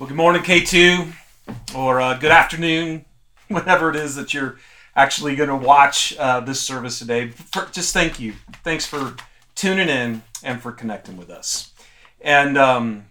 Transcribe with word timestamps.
Well, 0.00 0.08
good 0.08 0.16
morning, 0.16 0.40
K2, 0.40 1.12
or 1.76 2.00
uh, 2.00 2.16
good 2.16 2.30
afternoon, 2.30 3.04
whatever 3.48 3.90
it 3.90 3.96
is 3.96 4.14
that 4.14 4.32
you're 4.32 4.56
actually 4.96 5.36
going 5.36 5.50
to 5.50 5.56
watch 5.56 6.16
uh, 6.18 6.40
this 6.40 6.58
service 6.58 6.98
today. 6.98 7.28
For, 7.28 7.66
just 7.70 7.92
thank 7.92 8.18
you. 8.18 8.32
Thanks 8.64 8.86
for 8.86 9.14
tuning 9.54 9.90
in 9.90 10.22
and 10.42 10.62
for 10.62 10.72
connecting 10.72 11.18
with 11.18 11.28
us. 11.28 11.74
And 12.18 12.56
um, 12.56 13.08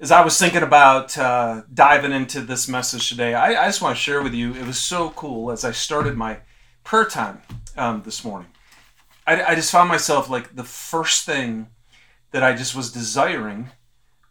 as 0.00 0.10
I 0.10 0.24
was 0.24 0.38
thinking 0.38 0.62
about 0.62 1.18
uh, 1.18 1.64
diving 1.74 2.12
into 2.12 2.40
this 2.40 2.66
message 2.66 3.10
today, 3.10 3.34
I, 3.34 3.64
I 3.64 3.66
just 3.66 3.82
want 3.82 3.94
to 3.94 4.02
share 4.02 4.22
with 4.22 4.32
you, 4.32 4.54
it 4.54 4.66
was 4.66 4.78
so 4.78 5.10
cool 5.10 5.50
as 5.52 5.66
I 5.66 5.72
started 5.72 6.16
my 6.16 6.38
prayer 6.82 7.04
time 7.04 7.42
um, 7.76 8.00
this 8.06 8.24
morning. 8.24 8.48
I, 9.26 9.44
I 9.44 9.54
just 9.54 9.70
found 9.70 9.90
myself 9.90 10.30
like 10.30 10.56
the 10.56 10.64
first 10.64 11.26
thing 11.26 11.68
that 12.30 12.42
I 12.42 12.54
just 12.54 12.74
was 12.74 12.90
desiring 12.90 13.68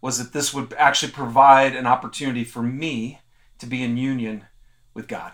was 0.01 0.17
that 0.17 0.33
this 0.33 0.53
would 0.53 0.73
actually 0.73 1.11
provide 1.11 1.75
an 1.75 1.85
opportunity 1.85 2.43
for 2.43 2.61
me 2.61 3.19
to 3.57 3.65
be 3.65 3.83
in 3.83 3.97
union 3.97 4.45
with 4.93 5.07
God. 5.07 5.33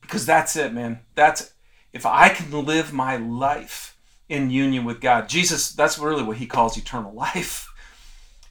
Because 0.00 0.26
that's 0.26 0.56
it, 0.56 0.72
man. 0.72 1.00
That's 1.14 1.54
if 1.92 2.04
I 2.04 2.28
can 2.28 2.50
live 2.64 2.92
my 2.92 3.16
life 3.16 3.96
in 4.28 4.50
union 4.50 4.84
with 4.84 5.00
God. 5.00 5.28
Jesus, 5.28 5.72
that's 5.72 5.98
really 5.98 6.22
what 6.22 6.36
he 6.36 6.46
calls 6.46 6.76
eternal 6.76 7.12
life. 7.14 7.68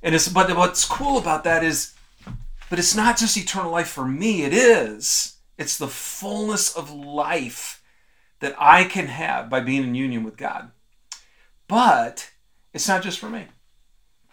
And 0.01 0.15
it's 0.15 0.27
but 0.29 0.55
what's 0.55 0.85
cool 0.85 1.17
about 1.17 1.43
that 1.43 1.63
is 1.63 1.93
but 2.69 2.79
it's 2.79 2.95
not 2.95 3.17
just 3.17 3.35
eternal 3.35 3.71
life 3.71 3.89
for 3.89 4.05
me, 4.05 4.43
it 4.43 4.53
is. 4.53 5.37
It's 5.57 5.77
the 5.77 5.87
fullness 5.87 6.75
of 6.75 6.91
life 6.91 7.81
that 8.39 8.55
I 8.57 8.85
can 8.85 9.07
have 9.07 9.49
by 9.49 9.59
being 9.59 9.83
in 9.83 9.95
union 9.95 10.23
with 10.23 10.37
God. 10.37 10.71
But 11.67 12.29
it's 12.73 12.87
not 12.87 13.03
just 13.03 13.19
for 13.19 13.29
me. 13.29 13.47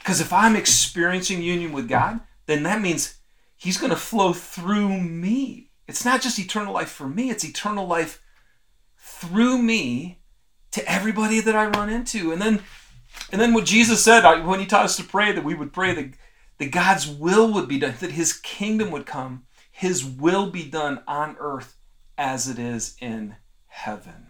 Because 0.06 0.20
if 0.20 0.32
I'm 0.32 0.54
experiencing 0.54 1.42
union 1.42 1.72
with 1.72 1.88
God, 1.88 2.20
then 2.46 2.62
that 2.62 2.80
means 2.80 3.18
He's 3.56 3.76
going 3.76 3.90
to 3.90 3.96
flow 3.96 4.32
through 4.32 5.00
me. 5.00 5.72
It's 5.88 6.04
not 6.04 6.22
just 6.22 6.38
eternal 6.38 6.72
life 6.72 6.90
for 6.90 7.08
me, 7.08 7.28
it's 7.28 7.44
eternal 7.44 7.88
life 7.88 8.22
through 8.96 9.60
me 9.60 10.20
to 10.70 10.88
everybody 10.88 11.40
that 11.40 11.56
I 11.56 11.66
run 11.66 11.88
into. 11.88 12.30
And 12.30 12.40
then 12.40 12.62
and 13.32 13.40
then 13.40 13.52
what 13.52 13.64
Jesus 13.64 14.04
said 14.04 14.22
when 14.44 14.60
he 14.60 14.66
taught 14.66 14.84
us 14.84 14.96
to 14.98 15.02
pray 15.02 15.32
that 15.32 15.42
we 15.42 15.54
would 15.56 15.72
pray 15.72 15.92
that, 15.92 16.12
that 16.58 16.70
God's 16.70 17.08
will 17.08 17.52
would 17.52 17.66
be 17.66 17.80
done, 17.80 17.94
that 17.98 18.12
his 18.12 18.32
kingdom 18.32 18.92
would 18.92 19.06
come, 19.06 19.46
his 19.72 20.04
will 20.04 20.50
be 20.50 20.70
done 20.70 21.02
on 21.08 21.34
earth 21.40 21.78
as 22.16 22.48
it 22.48 22.60
is 22.60 22.96
in 23.00 23.34
heaven. 23.66 24.28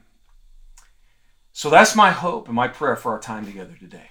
So 1.52 1.68
that's 1.68 1.94
my 1.94 2.12
hope 2.12 2.46
and 2.46 2.56
my 2.56 2.68
prayer 2.68 2.96
for 2.96 3.12
our 3.12 3.20
time 3.20 3.44
together 3.44 3.76
today 3.78 4.08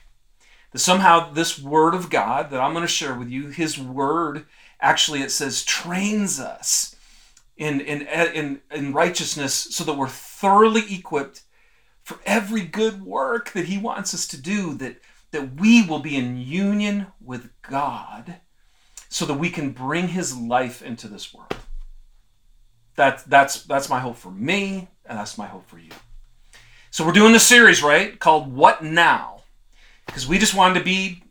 that 0.76 0.80
somehow 0.80 1.32
this 1.32 1.58
word 1.58 1.96
of 1.96 2.10
God 2.10 2.50
that 2.50 2.60
I'm 2.60 2.74
going 2.74 2.84
to 2.84 2.88
share 2.90 3.16
with 3.16 3.30
you, 3.30 3.48
his 3.48 3.80
word 3.80 4.46
actually 4.82 5.22
it 5.22 5.32
says 5.32 5.64
trains 5.64 6.38
us 6.38 6.98
in, 7.56 7.80
in, 7.80 8.02
in, 8.02 8.60
in 8.70 8.92
righteousness 8.92 9.54
so 9.54 9.86
that 9.86 9.94
we're 9.94 10.10
thoroughly 10.10 10.84
equipped 10.94 11.44
for 12.04 12.20
every 12.26 12.64
good 12.66 13.06
work 13.06 13.54
that 13.54 13.68
he 13.68 13.78
wants 13.78 14.14
us 14.14 14.28
to 14.28 14.42
do, 14.42 14.74
that, 14.74 14.98
that 15.32 15.62
we 15.62 15.88
will 15.88 16.00
be 16.00 16.18
in 16.18 16.36
union 16.36 17.08
with 17.22 17.52
God 17.62 18.42
so 19.08 19.26
that 19.28 19.36
we 19.36 19.50
can 19.50 19.72
bring 19.72 20.10
his 20.10 20.36
life 20.38 20.82
into 20.82 21.08
this 21.08 21.34
world. 21.34 21.56
That, 22.98 23.24
that's, 23.30 23.64
that's 23.64 23.88
my 23.88 24.02
hope 24.02 24.18
for 24.18 24.32
me, 24.32 24.90
and 25.06 25.18
that's 25.18 25.38
my 25.38 25.48
hope 25.48 25.70
for 25.70 25.80
you. 25.80 25.92
So 26.92 27.06
we're 27.06 27.14
doing 27.14 27.32
this 27.32 27.48
series, 27.48 27.82
right, 27.82 28.20
called 28.20 28.54
What 28.54 28.84
Now? 28.84 29.35
Because 30.06 30.28
we 30.28 30.38
just 30.38 30.56
wanted 30.56 30.80
to 30.80 30.86
be 30.86 31.24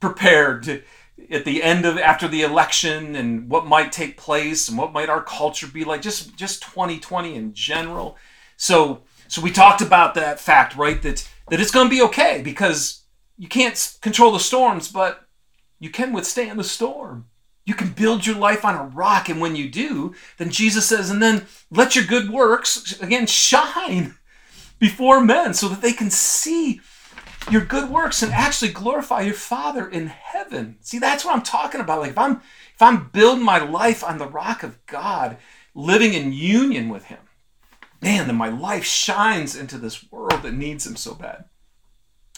prepared 0.00 0.62
to, 0.64 0.82
at 1.30 1.44
the 1.44 1.62
end 1.62 1.84
of 1.84 1.98
after 1.98 2.28
the 2.28 2.42
election 2.42 3.16
and 3.16 3.48
what 3.48 3.66
might 3.66 3.90
take 3.90 4.16
place 4.16 4.68
and 4.68 4.76
what 4.76 4.92
might 4.92 5.08
our 5.08 5.22
culture 5.22 5.66
be 5.66 5.84
like 5.84 6.02
just 6.02 6.36
just 6.36 6.62
2020 6.62 7.34
in 7.34 7.54
general. 7.54 8.16
So 8.56 9.02
so 9.28 9.42
we 9.42 9.50
talked 9.50 9.80
about 9.80 10.14
that 10.14 10.38
fact 10.38 10.76
right 10.76 11.00
that 11.02 11.28
that 11.48 11.60
it's 11.60 11.70
going 11.70 11.86
to 11.86 11.94
be 11.94 12.02
okay 12.02 12.42
because 12.42 13.02
you 13.38 13.48
can't 13.48 13.96
control 14.02 14.32
the 14.32 14.40
storms 14.40 14.90
but 14.90 15.26
you 15.78 15.90
can 15.90 16.12
withstand 16.12 16.58
the 16.58 16.64
storm. 16.64 17.26
You 17.64 17.74
can 17.74 17.90
build 17.90 18.24
your 18.24 18.36
life 18.36 18.64
on 18.64 18.76
a 18.76 18.84
rock 18.84 19.28
and 19.28 19.40
when 19.40 19.56
you 19.56 19.68
do 19.68 20.14
then 20.36 20.50
jesus 20.50 20.86
says 20.86 21.10
and 21.10 21.20
then 21.20 21.46
let 21.70 21.96
your 21.96 22.04
good 22.04 22.30
works 22.30 23.00
again 23.00 23.26
shine 23.26 24.14
before 24.78 25.20
men 25.20 25.54
so 25.54 25.68
that 25.68 25.82
they 25.82 25.92
can 25.92 26.10
see 26.10 26.80
your 27.50 27.64
good 27.64 27.90
works 27.90 28.22
and 28.22 28.32
actually 28.32 28.72
glorify 28.72 29.20
your 29.22 29.34
Father 29.34 29.88
in 29.88 30.08
heaven. 30.08 30.76
See, 30.80 30.98
that's 30.98 31.24
what 31.24 31.34
I'm 31.34 31.42
talking 31.42 31.80
about. 31.80 32.00
Like 32.00 32.10
if 32.10 32.18
I'm 32.18 32.36
if 32.74 32.82
I'm 32.82 33.08
building 33.08 33.44
my 33.44 33.58
life 33.58 34.04
on 34.04 34.18
the 34.18 34.28
rock 34.28 34.62
of 34.62 34.84
God, 34.86 35.38
living 35.74 36.14
in 36.14 36.32
union 36.32 36.88
with 36.88 37.04
Him, 37.04 37.20
man, 38.02 38.26
then 38.26 38.36
my 38.36 38.48
life 38.48 38.84
shines 38.84 39.56
into 39.56 39.78
this 39.78 40.10
world 40.10 40.42
that 40.42 40.54
needs 40.54 40.86
Him 40.86 40.96
so 40.96 41.14
bad. 41.14 41.44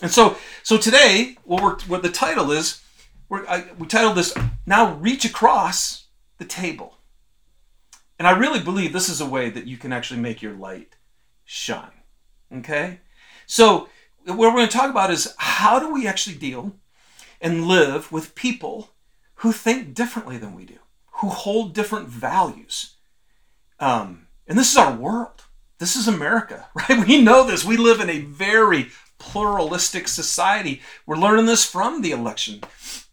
And 0.00 0.10
so, 0.10 0.36
so 0.62 0.78
today, 0.78 1.36
what 1.44 1.62
we're 1.62 1.78
what 1.86 2.02
the 2.02 2.10
title 2.10 2.52
is, 2.52 2.82
I, 3.30 3.66
we 3.78 3.86
titled 3.86 4.16
this 4.16 4.34
"Now 4.66 4.94
Reach 4.94 5.24
Across 5.24 6.06
the 6.38 6.44
Table," 6.44 6.98
and 8.18 8.28
I 8.28 8.38
really 8.38 8.60
believe 8.60 8.92
this 8.92 9.08
is 9.08 9.20
a 9.20 9.26
way 9.26 9.50
that 9.50 9.66
you 9.66 9.76
can 9.76 9.92
actually 9.92 10.20
make 10.20 10.40
your 10.40 10.54
light 10.54 10.96
shine. 11.44 11.90
Okay, 12.52 13.00
so 13.46 13.88
what 14.28 14.38
we're 14.38 14.52
going 14.52 14.68
to 14.68 14.76
talk 14.76 14.90
about 14.90 15.10
is 15.10 15.34
how 15.38 15.78
do 15.78 15.92
we 15.92 16.06
actually 16.06 16.36
deal 16.36 16.76
and 17.40 17.66
live 17.66 18.12
with 18.12 18.34
people 18.34 18.90
who 19.36 19.52
think 19.52 19.94
differently 19.94 20.36
than 20.36 20.54
we 20.54 20.64
do, 20.64 20.78
who 21.12 21.28
hold 21.28 21.74
different 21.74 22.08
values. 22.08 22.96
Um, 23.80 24.26
and 24.46 24.58
this 24.58 24.70
is 24.70 24.76
our 24.76 24.94
world. 24.94 25.44
This 25.78 25.94
is 25.94 26.08
America, 26.08 26.66
right? 26.74 27.06
We 27.06 27.22
know 27.22 27.44
this. 27.46 27.64
We 27.64 27.76
live 27.76 28.00
in 28.00 28.10
a 28.10 28.20
very 28.20 28.88
pluralistic 29.18 30.08
society. 30.08 30.82
We're 31.06 31.16
learning 31.16 31.46
this 31.46 31.64
from 31.64 32.02
the 32.02 32.10
election. 32.10 32.62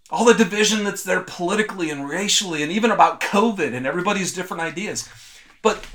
All 0.10 0.26
the 0.26 0.34
division 0.34 0.84
that's 0.84 1.04
there 1.04 1.22
politically 1.22 1.90
and 1.90 2.08
racially, 2.08 2.62
and 2.62 2.72
even 2.72 2.92
about 2.92 3.22
COVID 3.22 3.74
and 3.74 3.88
everybody's 3.88 4.34
different 4.34 4.62
ideas. 4.62 5.08
But 5.62 5.86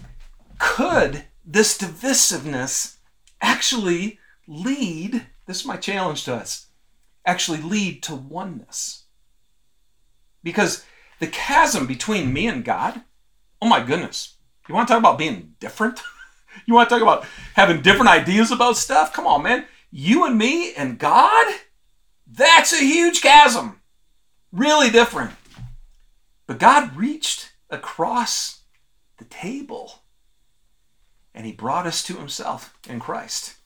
could 0.59 1.25
this 1.45 1.77
divisiveness 1.79 2.97
actually 3.41 4.20
lead, 4.50 5.27
this 5.47 5.61
is 5.61 5.66
my 5.66 5.77
challenge 5.77 6.25
to 6.25 6.34
us, 6.34 6.66
actually 7.25 7.61
lead 7.61 8.03
to 8.03 8.15
oneness. 8.15 9.05
Because 10.43 10.84
the 11.21 11.28
chasm 11.28 11.87
between 11.87 12.33
me 12.33 12.49
and 12.49 12.65
God, 12.65 13.03
oh 13.62 13.69
my 13.69 13.83
goodness, 13.84 14.34
you 14.69 14.75
want 14.75 14.89
to 14.89 14.94
talk 14.94 15.00
about 15.00 15.19
being 15.19 15.55
different? 15.60 16.00
you 16.66 16.75
want 16.75 16.89
to 16.89 16.94
talk 16.94 17.03
about 17.03 17.25
having 17.55 17.81
different 17.81 18.09
ideas 18.09 18.50
about 18.50 18.77
stuff? 18.77 19.12
Come 19.12 19.27
on, 19.27 19.43
man. 19.43 19.66
You 19.93 20.25
and 20.25 20.37
me 20.37 20.75
and 20.75 20.99
God, 20.99 21.55
that's 22.27 22.72
a 22.72 22.84
huge 22.84 23.21
chasm. 23.21 23.81
Really 24.50 24.91
different. 24.91 25.33
But 26.47 26.59
God 26.59 26.97
reached 26.97 27.53
across 27.69 28.62
the 29.19 29.25
table 29.27 30.03
and 31.34 31.47
he 31.47 31.53
brought 31.53 31.87
us 31.87 32.03
to 32.05 32.16
himself 32.16 32.77
in 32.89 32.99
Christ. 32.99 33.59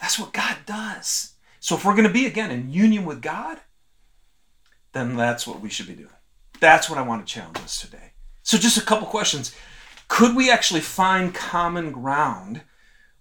That's 0.00 0.18
what 0.18 0.32
God 0.32 0.58
does. 0.66 1.32
So 1.60 1.74
if 1.74 1.84
we're 1.84 1.94
going 1.94 2.06
to 2.06 2.12
be 2.12 2.26
again 2.26 2.50
in 2.50 2.70
union 2.70 3.04
with 3.04 3.20
God, 3.20 3.58
then 4.92 5.16
that's 5.16 5.46
what 5.46 5.60
we 5.60 5.68
should 5.68 5.86
be 5.86 5.94
doing. 5.94 6.08
That's 6.60 6.88
what 6.88 6.98
I 6.98 7.02
want 7.02 7.26
to 7.26 7.32
challenge 7.32 7.58
us 7.58 7.80
today. 7.80 8.12
So 8.42 8.58
just 8.58 8.78
a 8.78 8.84
couple 8.84 9.06
questions. 9.06 9.54
Could 10.08 10.34
we 10.34 10.50
actually 10.50 10.80
find 10.80 11.34
common 11.34 11.92
ground 11.92 12.62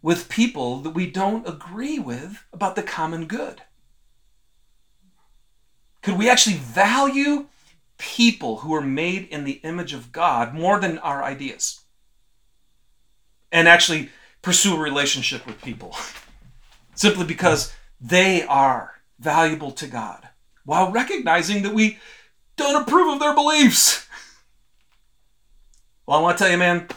with 0.02 0.30
people 0.30 0.80
that 0.80 0.92
we 0.92 1.10
don't 1.10 1.48
agree 1.48 2.00
with 2.00 2.44
about 2.54 2.76
the 2.76 2.84
common 2.84 3.26
good? 3.26 3.62
Could 6.02 6.18
we 6.18 6.30
actually 6.30 6.56
value 6.56 7.48
people 7.98 8.58
who 8.58 8.74
are 8.74 8.82
made 8.82 9.28
in 9.28 9.44
the 9.44 9.60
image 9.64 9.94
of 9.94 10.12
God 10.12 10.54
more 10.54 10.80
than 10.80 10.98
our 11.00 11.24
ideas? 11.24 11.82
And 13.52 13.68
actually 13.68 14.10
pursue 14.42 14.76
a 14.76 14.80
relationship 14.80 15.46
with 15.46 15.62
people? 15.62 15.96
simply 16.98 17.26
because 17.26 17.74
they 18.02 18.44
are 18.44 18.96
valuable 19.20 19.72
to 19.72 19.88
God 19.88 20.28
while 20.66 20.92
recognizing 20.92 21.64
that 21.64 21.74
we 21.74 21.98
don't 22.58 22.82
approve 22.82 23.14
of 23.14 23.20
their 23.20 23.34
beliefs. 23.34 24.08
Well, 26.06 26.20
I 26.20 26.22
want 26.22 26.38
to 26.38 26.44
tell 26.44 26.52
you, 26.52 26.58
man, 26.58 26.88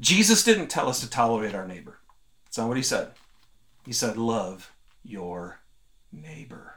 Jesus 0.00 0.44
didn't 0.44 0.68
tell 0.68 0.88
us 0.88 1.00
to 1.00 1.10
tolerate 1.10 1.54
our 1.54 1.66
neighbor. 1.66 1.98
That's 2.44 2.58
not 2.58 2.68
what 2.68 2.76
he 2.76 2.82
said. 2.82 3.10
He 3.84 3.92
said, 3.92 4.16
love 4.16 4.72
your 5.02 5.60
neighbor. 6.12 6.74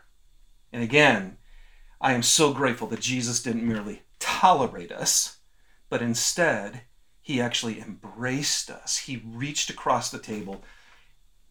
And 0.74 0.84
again, 0.84 1.38
I 2.00 2.13
am 2.13 2.24
so 2.24 2.54
grateful 2.54 2.88
that 2.88 3.00
Jesus 3.00 3.44
didn't 3.44 3.68
merely 3.68 4.01
tolerate 4.19 4.92
us, 4.92 5.38
but 5.89 6.01
instead, 6.01 6.81
he 7.22 7.39
actually 7.39 7.80
embraced 7.80 8.72
us. 8.72 8.98
He 8.98 9.22
reached 9.25 9.69
across 9.69 10.10
the 10.10 10.19
table 10.19 10.63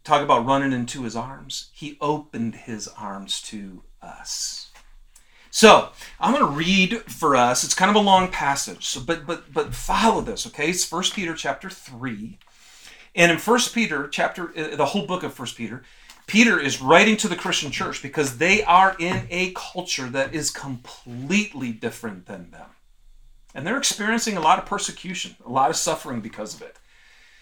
Talk 0.02 0.22
about 0.22 0.46
running 0.46 0.72
into 0.72 1.02
his 1.02 1.14
arms. 1.14 1.70
He 1.72 1.98
opened 2.00 2.54
his 2.54 2.88
arms 2.88 3.42
to 3.42 3.82
us. 4.00 4.70
So 5.50 5.90
I'm 6.20 6.32
going 6.32 6.46
to 6.46 6.56
read 6.56 7.02
for 7.02 7.34
us. 7.34 7.64
It's 7.64 7.74
kind 7.74 7.90
of 7.90 7.96
a 7.96 8.06
long 8.06 8.28
passage, 8.28 8.86
so 8.86 9.00
but 9.00 9.26
but 9.26 9.52
but 9.52 9.74
follow 9.74 10.20
this, 10.20 10.46
okay? 10.46 10.70
It's 10.70 10.84
First 10.84 11.14
Peter 11.14 11.34
chapter 11.34 11.68
three, 11.68 12.38
and 13.16 13.32
in 13.32 13.38
First 13.38 13.74
Peter 13.74 14.06
chapter, 14.06 14.56
uh, 14.56 14.76
the 14.76 14.86
whole 14.86 15.06
book 15.06 15.24
of 15.24 15.34
First 15.34 15.56
Peter, 15.56 15.82
Peter 16.28 16.58
is 16.60 16.80
writing 16.80 17.16
to 17.16 17.26
the 17.26 17.34
Christian 17.34 17.72
church 17.72 18.00
because 18.00 18.38
they 18.38 18.62
are 18.62 18.94
in 19.00 19.26
a 19.28 19.52
culture 19.56 20.08
that 20.08 20.32
is 20.32 20.50
completely 20.50 21.72
different 21.72 22.26
than 22.26 22.52
them, 22.52 22.70
and 23.52 23.66
they're 23.66 23.76
experiencing 23.76 24.36
a 24.36 24.40
lot 24.40 24.60
of 24.60 24.66
persecution, 24.66 25.34
a 25.44 25.50
lot 25.50 25.68
of 25.68 25.74
suffering 25.76 26.20
because 26.20 26.54
of 26.54 26.62
it. 26.62 26.76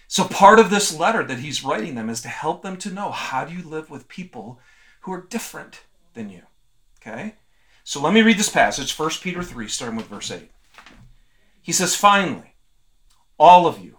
So 0.09 0.25
part 0.25 0.59
of 0.59 0.71
this 0.71 0.99
letter 0.99 1.23
that 1.23 1.41
he's 1.41 1.63
writing 1.63 1.95
them 1.95 2.09
is 2.09 2.23
to 2.23 2.29
help 2.29 2.63
them 2.63 2.79
to 2.79 2.91
know 2.91 3.11
how 3.11 3.45
do 3.45 3.55
you 3.55 3.63
live 3.63 3.91
with 3.91 4.09
people 4.09 4.59
who 5.03 5.13
are 5.13 5.21
different 5.21 5.83
than 6.15 6.31
you. 6.31 6.43
Okay? 7.01 7.35
So 7.85 8.01
let 8.01 8.15
me 8.15 8.23
read 8.23 8.39
this 8.39 8.49
passage, 8.49 8.99
1 8.99 9.11
Peter 9.23 9.43
3, 9.43 9.69
starting 9.69 9.97
with 9.99 10.07
verse 10.07 10.31
8. 10.31 10.51
He 11.61 11.73
says, 11.73 11.95
Finally, 11.95 12.55
all 13.39 13.67
of 13.67 13.79
you, 13.79 13.99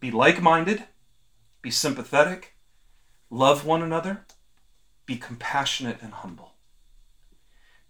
be 0.00 0.10
like 0.10 0.40
minded, 0.40 0.84
be 1.60 1.70
sympathetic, 1.70 2.54
love 3.28 3.66
one 3.66 3.82
another, 3.82 4.24
be 5.04 5.16
compassionate 5.16 5.98
and 6.00 6.14
humble. 6.14 6.52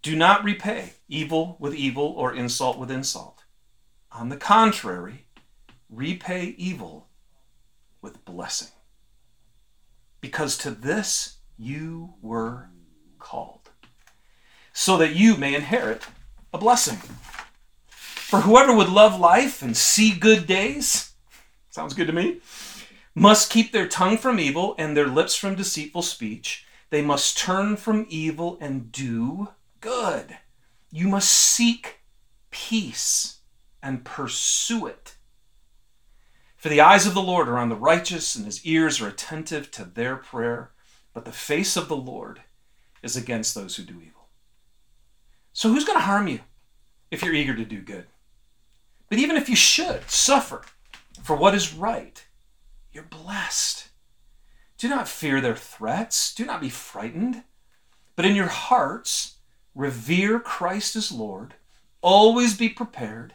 Do 0.02 0.16
not 0.16 0.44
repay 0.44 0.94
evil 1.08 1.56
with 1.60 1.74
evil 1.74 2.14
or 2.16 2.34
insult 2.34 2.78
with 2.78 2.90
insult. 2.90 3.44
On 4.10 4.28
the 4.28 4.36
contrary, 4.36 5.23
repay 5.90 6.54
evil 6.58 7.08
with 8.02 8.24
blessing. 8.24 8.68
Because 10.20 10.56
to 10.58 10.70
this 10.70 11.38
you 11.56 12.14
were 12.22 12.70
called 13.18 13.70
so 14.74 14.98
that 14.98 15.14
you 15.14 15.36
may 15.36 15.54
inherit 15.54 16.06
a 16.52 16.58
blessing. 16.58 16.98
For 17.88 18.40
whoever 18.40 18.74
would 18.74 18.88
love 18.88 19.18
life 19.18 19.62
and 19.62 19.76
see 19.76 20.10
good 20.10 20.46
days, 20.46 21.12
sounds 21.70 21.94
good 21.94 22.08
to 22.08 22.12
me, 22.12 22.40
must 23.14 23.50
keep 23.50 23.70
their 23.70 23.88
tongue 23.88 24.18
from 24.18 24.40
evil 24.40 24.74
and 24.76 24.96
their 24.96 25.06
lips 25.06 25.36
from 25.36 25.54
deceitful 25.54 26.02
speech. 26.02 26.66
They 26.90 27.00
must 27.00 27.38
turn 27.38 27.76
from 27.76 28.06
evil 28.08 28.58
and 28.60 28.90
do 28.90 29.48
good. 29.80 30.36
You 30.90 31.08
must 31.08 31.30
seek 31.30 32.00
peace 32.50 33.38
and 33.80 34.04
pursue 34.04 34.86
it. 34.86 35.16
For 36.64 36.70
the 36.70 36.80
eyes 36.80 37.04
of 37.06 37.12
the 37.12 37.20
Lord 37.20 37.46
are 37.50 37.58
on 37.58 37.68
the 37.68 37.76
righteous, 37.76 38.34
and 38.34 38.46
his 38.46 38.64
ears 38.64 38.98
are 38.98 39.06
attentive 39.06 39.70
to 39.72 39.84
their 39.84 40.16
prayer, 40.16 40.70
but 41.12 41.26
the 41.26 41.30
face 41.30 41.76
of 41.76 41.88
the 41.88 41.94
Lord 41.96 42.40
is 43.02 43.16
against 43.16 43.54
those 43.54 43.76
who 43.76 43.82
do 43.82 44.00
evil. 44.00 44.28
So 45.52 45.68
who's 45.68 45.84
going 45.84 45.98
to 45.98 46.06
harm 46.06 46.26
you 46.26 46.40
if 47.10 47.22
you're 47.22 47.34
eager 47.34 47.54
to 47.54 47.66
do 47.66 47.82
good? 47.82 48.06
But 49.10 49.18
even 49.18 49.36
if 49.36 49.50
you 49.50 49.56
should 49.56 50.08
suffer 50.08 50.62
for 51.22 51.36
what 51.36 51.54
is 51.54 51.74
right, 51.74 52.24
you're 52.94 53.04
blessed. 53.04 53.90
Do 54.78 54.88
not 54.88 55.06
fear 55.06 55.42
their 55.42 55.56
threats. 55.56 56.34
Do 56.34 56.46
not 56.46 56.62
be 56.62 56.70
frightened. 56.70 57.42
But 58.16 58.24
in 58.24 58.34
your 58.34 58.48
hearts, 58.48 59.34
revere 59.74 60.40
Christ 60.40 60.96
as 60.96 61.12
Lord. 61.12 61.56
Always 62.00 62.56
be 62.56 62.70
prepared 62.70 63.34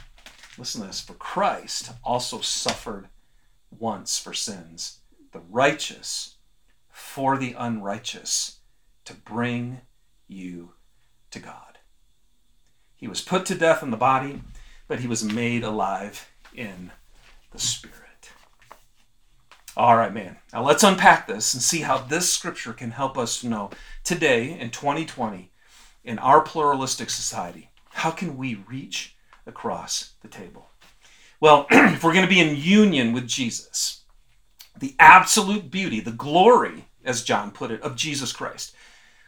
listen 0.57 0.81
to 0.81 0.87
this, 0.87 1.01
for 1.01 1.13
Christ 1.13 1.91
also 2.03 2.41
suffered 2.41 3.07
once 3.77 4.19
for 4.19 4.33
sins, 4.33 4.99
the 5.31 5.41
righteous 5.49 6.35
for 6.89 7.37
the 7.37 7.55
unrighteous, 7.57 8.59
to 9.05 9.13
bring 9.13 9.81
you 10.27 10.73
to 11.31 11.39
God. 11.39 11.79
He 12.95 13.07
was 13.07 13.21
put 13.21 13.45
to 13.47 13.55
death 13.55 13.81
in 13.81 13.89
the 13.89 13.97
body, 13.97 14.41
but 14.87 14.99
he 14.99 15.07
was 15.07 15.23
made 15.23 15.63
alive 15.63 16.29
in 16.53 16.91
the 17.51 17.59
spirit. 17.59 17.97
All 19.75 19.95
right, 19.95 20.13
man. 20.13 20.37
Now 20.53 20.63
let's 20.63 20.83
unpack 20.83 21.27
this 21.27 21.53
and 21.53 21.63
see 21.63 21.79
how 21.81 21.97
this 21.97 22.29
scripture 22.29 22.73
can 22.73 22.91
help 22.91 23.17
us 23.17 23.39
to 23.39 23.47
know 23.47 23.69
today 24.03 24.59
in 24.59 24.69
2020, 24.69 25.49
in 26.03 26.19
our 26.19 26.41
pluralistic 26.41 27.09
society, 27.09 27.69
how 27.91 28.11
can 28.11 28.37
we 28.37 28.55
reach 28.55 29.10
across 29.45 30.13
the 30.21 30.27
table? 30.27 30.69
Well, 31.39 31.67
if 31.71 32.03
we're 32.03 32.13
going 32.13 32.25
to 32.25 32.33
be 32.33 32.39
in 32.39 32.55
union 32.55 33.13
with 33.13 33.27
Jesus, 33.27 34.01
the 34.77 34.95
absolute 34.99 35.71
beauty, 35.71 35.99
the 35.99 36.11
glory, 36.11 36.87
as 37.03 37.23
John 37.23 37.51
put 37.51 37.71
it, 37.71 37.81
of 37.81 37.95
Jesus 37.95 38.31
Christ 38.31 38.75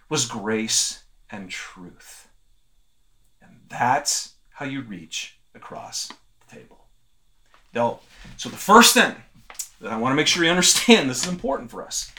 was 0.09 0.25
grace 0.25 1.03
and 1.29 1.49
truth. 1.49 2.27
And 3.41 3.57
that's 3.67 4.33
how 4.51 4.65
you 4.65 4.81
reach 4.81 5.39
across 5.55 6.07
the 6.07 6.55
table. 6.55 6.85
So 8.37 8.49
the 8.49 8.57
first 8.57 8.93
thing 8.93 9.15
that 9.81 9.91
I 9.91 9.97
want 9.97 10.11
to 10.11 10.15
make 10.15 10.27
sure 10.27 10.43
you 10.43 10.49
understand, 10.49 11.09
this 11.09 11.23
is 11.23 11.29
important 11.29 11.71
for 11.71 11.83
us, 11.83 12.11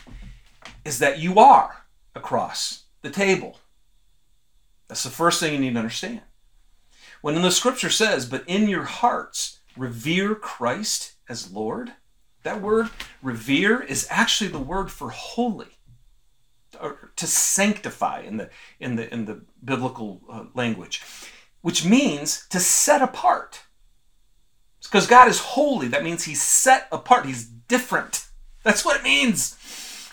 is 0.85 0.99
that 0.99 1.19
you 1.19 1.39
are 1.39 1.85
across 2.15 2.85
the 3.03 3.11
table. 3.11 3.59
That's 4.89 5.05
the 5.05 5.11
first 5.11 5.41
thing 5.41 5.53
you 5.53 5.59
need 5.59 5.73
to 5.73 5.79
understand. 5.79 6.23
When 7.25 7.41
the 7.41 7.51
scripture 7.51 7.89
says, 7.89 8.27
but 8.27 8.45
in 8.47 8.69
your 8.69 8.83
hearts 8.83 9.61
revere 9.79 10.35
Christ 10.35 11.15
as 11.27 11.51
Lord, 11.51 11.95
that 12.43 12.61
word 12.61 12.91
revere 13.23 13.81
is 13.81 14.07
actually 14.11 14.51
the 14.51 14.59
word 14.59 14.91
for 14.91 15.09
holy 15.09 15.79
or 16.79 17.13
to 17.17 17.27
sanctify 17.27 18.21
in 18.21 18.37
the 18.37 18.51
in 18.79 18.97
the 18.97 19.11
in 19.11 19.25
the 19.25 19.41
biblical 19.65 20.21
uh, 20.31 20.45
language 20.53 21.01
which 21.63 21.83
means 21.83 22.47
to 22.51 22.61
set 22.61 23.01
apart. 23.01 23.63
Because 24.83 25.07
God 25.07 25.27
is 25.27 25.39
holy, 25.39 25.89
that 25.89 26.05
means 26.05 26.25
He's 26.25 26.43
set 26.43 26.89
apart, 26.93 27.25
He's 27.25 27.47
different. 27.47 28.27
That's 28.65 28.85
what 28.85 29.01
it 29.01 29.03
means. 29.03 29.57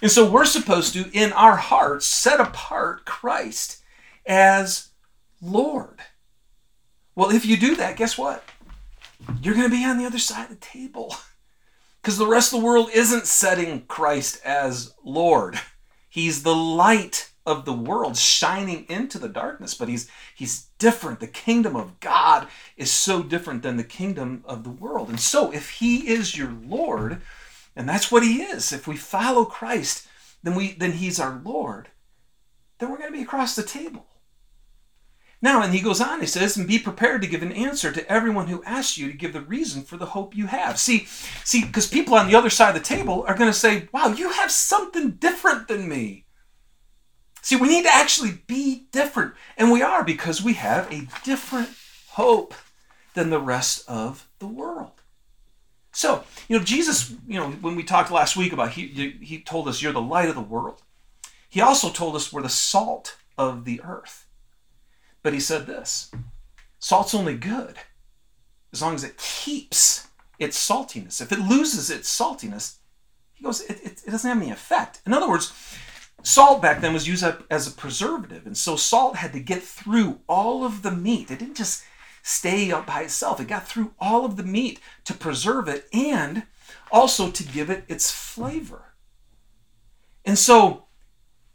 And 0.01 0.09
so 0.09 0.31
we're 0.31 0.45
supposed 0.45 0.93
to, 0.93 1.11
in 1.11 1.33
our 1.33 1.57
hearts, 1.57 2.05
set 2.05 2.39
apart 2.39 3.03
Christ 3.03 3.83
as 4.25 4.91
Lord. 5.41 5.99
Well, 7.15 7.31
if 7.31 7.45
you 7.45 7.57
do 7.57 7.75
that, 7.75 7.97
guess 7.97 8.17
what? 8.17 8.43
You're 9.41 9.55
going 9.55 9.69
to 9.69 9.75
be 9.75 9.85
on 9.85 9.97
the 9.97 10.05
other 10.05 10.19
side 10.19 10.43
of 10.43 10.49
the 10.49 10.55
table. 10.65 11.15
Because 12.01 12.17
the 12.17 12.25
rest 12.25 12.51
of 12.51 12.59
the 12.59 12.65
world 12.65 12.89
isn't 12.91 13.27
setting 13.27 13.81
Christ 13.81 14.41
as 14.43 14.95
Lord. 15.03 15.59
He's 16.09 16.41
the 16.41 16.55
light 16.55 17.31
of 17.45 17.65
the 17.65 17.73
world 17.73 18.17
shining 18.17 18.85
into 18.87 19.17
the 19.17 19.29
darkness 19.29 19.73
but 19.73 19.89
he's 19.89 20.09
he's 20.35 20.67
different 20.77 21.19
the 21.19 21.27
kingdom 21.27 21.75
of 21.75 21.99
god 21.99 22.47
is 22.77 22.91
so 22.91 23.23
different 23.23 23.63
than 23.63 23.77
the 23.77 23.83
kingdom 23.83 24.43
of 24.45 24.63
the 24.63 24.69
world 24.69 25.09
and 25.09 25.19
so 25.19 25.51
if 25.51 25.71
he 25.71 26.07
is 26.07 26.37
your 26.37 26.51
lord 26.63 27.19
and 27.75 27.89
that's 27.89 28.11
what 28.11 28.23
he 28.23 28.43
is 28.43 28.71
if 28.71 28.87
we 28.87 28.95
follow 28.95 29.43
christ 29.43 30.07
then 30.43 30.53
we 30.53 30.73
then 30.73 30.91
he's 30.93 31.19
our 31.19 31.41
lord 31.43 31.89
then 32.77 32.91
we're 32.91 32.97
going 32.97 33.11
to 33.11 33.17
be 33.17 33.23
across 33.23 33.55
the 33.55 33.63
table 33.63 34.05
now 35.41 35.61
and 35.61 35.73
he 35.73 35.81
goes 35.81 36.01
on 36.01 36.19
he 36.19 36.25
says 36.25 36.57
and 36.57 36.67
be 36.67 36.79
prepared 36.79 37.21
to 37.21 37.27
give 37.27 37.41
an 37.41 37.51
answer 37.51 37.91
to 37.91 38.09
everyone 38.11 38.47
who 38.47 38.63
asks 38.63 38.97
you 38.97 39.11
to 39.11 39.17
give 39.17 39.33
the 39.33 39.41
reason 39.41 39.81
for 39.81 39.97
the 39.97 40.07
hope 40.07 40.35
you 40.35 40.47
have 40.47 40.79
see 40.79 41.05
see 41.43 41.63
because 41.65 41.87
people 41.87 42.13
on 42.13 42.27
the 42.27 42.35
other 42.35 42.49
side 42.49 42.75
of 42.75 42.81
the 42.81 42.87
table 42.87 43.23
are 43.27 43.37
going 43.37 43.51
to 43.51 43.57
say 43.57 43.87
wow 43.91 44.07
you 44.07 44.31
have 44.31 44.51
something 44.51 45.11
different 45.11 45.67
than 45.67 45.87
me 45.87 46.25
See, 47.41 47.55
we 47.55 47.69
need 47.69 47.83
to 47.83 47.93
actually 47.93 48.39
be 48.45 48.87
different. 48.91 49.33
And 49.57 49.71
we 49.71 49.81
are 49.81 50.03
because 50.03 50.43
we 50.43 50.53
have 50.53 50.91
a 50.91 51.07
different 51.23 51.69
hope 52.09 52.53
than 53.13 53.29
the 53.29 53.41
rest 53.41 53.83
of 53.89 54.27
the 54.39 54.47
world. 54.47 55.01
So, 55.91 56.23
you 56.47 56.57
know, 56.57 56.63
Jesus, 56.63 57.13
you 57.27 57.39
know, 57.39 57.49
when 57.49 57.75
we 57.75 57.83
talked 57.83 58.11
last 58.11 58.37
week 58.37 58.53
about 58.53 58.71
he 58.71 59.17
he 59.21 59.41
told 59.41 59.67
us 59.67 59.81
you're 59.81 59.91
the 59.91 60.01
light 60.01 60.29
of 60.29 60.35
the 60.35 60.41
world. 60.41 60.83
He 61.49 61.59
also 61.59 61.89
told 61.89 62.15
us 62.15 62.31
we're 62.31 62.41
the 62.41 62.49
salt 62.49 63.17
of 63.37 63.65
the 63.65 63.81
earth. 63.83 64.27
But 65.23 65.33
he 65.33 65.39
said 65.39 65.67
this, 65.67 66.11
salt's 66.79 67.13
only 67.13 67.35
good 67.35 67.77
as 68.73 68.81
long 68.81 68.95
as 68.95 69.03
it 69.03 69.17
keeps 69.17 70.07
its 70.39 70.57
saltiness. 70.57 71.21
If 71.21 71.31
it 71.31 71.39
loses 71.39 71.89
its 71.89 72.09
saltiness, 72.09 72.77
he 73.33 73.43
goes, 73.43 73.61
it, 73.61 73.79
it, 73.83 74.01
it 74.05 74.11
doesn't 74.11 74.27
have 74.27 74.41
any 74.41 74.51
effect. 74.51 75.01
In 75.05 75.13
other 75.13 75.29
words, 75.29 75.53
salt 76.23 76.61
back 76.61 76.81
then 76.81 76.93
was 76.93 77.07
used 77.07 77.23
as 77.49 77.67
a 77.67 77.71
preservative. 77.71 78.45
And 78.45 78.57
so 78.57 78.75
salt 78.75 79.17
had 79.17 79.33
to 79.33 79.39
get 79.39 79.61
through 79.61 80.21
all 80.27 80.63
of 80.63 80.81
the 80.81 80.91
meat. 80.91 81.29
It 81.29 81.39
didn't 81.39 81.57
just 81.57 81.83
stay 82.23 82.71
up 82.71 82.85
by 82.85 83.01
itself, 83.01 83.39
it 83.39 83.47
got 83.47 83.67
through 83.67 83.93
all 83.99 84.25
of 84.25 84.37
the 84.37 84.43
meat 84.43 84.79
to 85.05 85.13
preserve 85.13 85.67
it 85.67 85.87
and 85.91 86.43
also 86.91 87.31
to 87.31 87.43
give 87.43 87.69
it 87.69 87.83
its 87.87 88.11
flavor. 88.11 88.93
And 90.23 90.37
so 90.37 90.85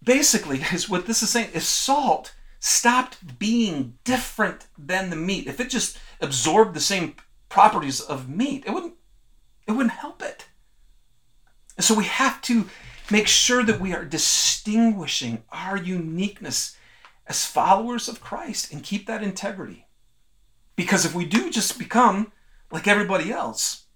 basically, 0.02 0.58
what 0.88 1.06
this 1.06 1.22
is 1.22 1.30
saying 1.30 1.50
is 1.52 1.66
salt 1.66 2.34
stopped 2.58 3.38
being 3.38 3.98
different 4.04 4.66
than 4.78 5.10
the 5.10 5.16
meat, 5.16 5.46
if 5.46 5.60
it 5.60 5.70
just 5.70 5.98
absorbed 6.20 6.74
the 6.74 6.80
same 6.80 7.14
properties 7.48 8.00
of 8.00 8.28
meat, 8.28 8.64
it 8.66 8.70
wouldn't 8.72 8.94
it 9.66 9.72
wouldn't 9.72 9.92
help 9.92 10.22
it. 10.22 10.46
And 11.76 11.84
so 11.84 11.94
we 11.94 12.04
have 12.04 12.40
to 12.42 12.68
make 13.10 13.26
sure 13.26 13.62
that 13.62 13.80
we 13.80 13.92
are 13.92 14.04
distinguishing 14.04 15.42
our 15.50 15.76
uniqueness 15.76 16.76
as 17.26 17.44
followers 17.44 18.08
of 18.08 18.20
Christ 18.20 18.72
and 18.72 18.82
keep 18.82 19.06
that 19.06 19.22
integrity. 19.22 19.86
Because 20.76 21.04
if 21.04 21.14
we 21.14 21.24
do 21.24 21.50
just 21.50 21.78
become 21.78 22.32
like 22.70 22.86
everybody 22.86 23.32
else 23.32 23.86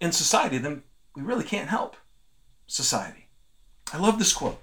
in 0.00 0.12
society, 0.12 0.58
then 0.58 0.82
we 1.14 1.22
really 1.22 1.44
can't 1.44 1.68
help 1.68 1.96
society. 2.66 3.28
I 3.92 3.98
love 3.98 4.18
this 4.18 4.32
quote. 4.32 4.60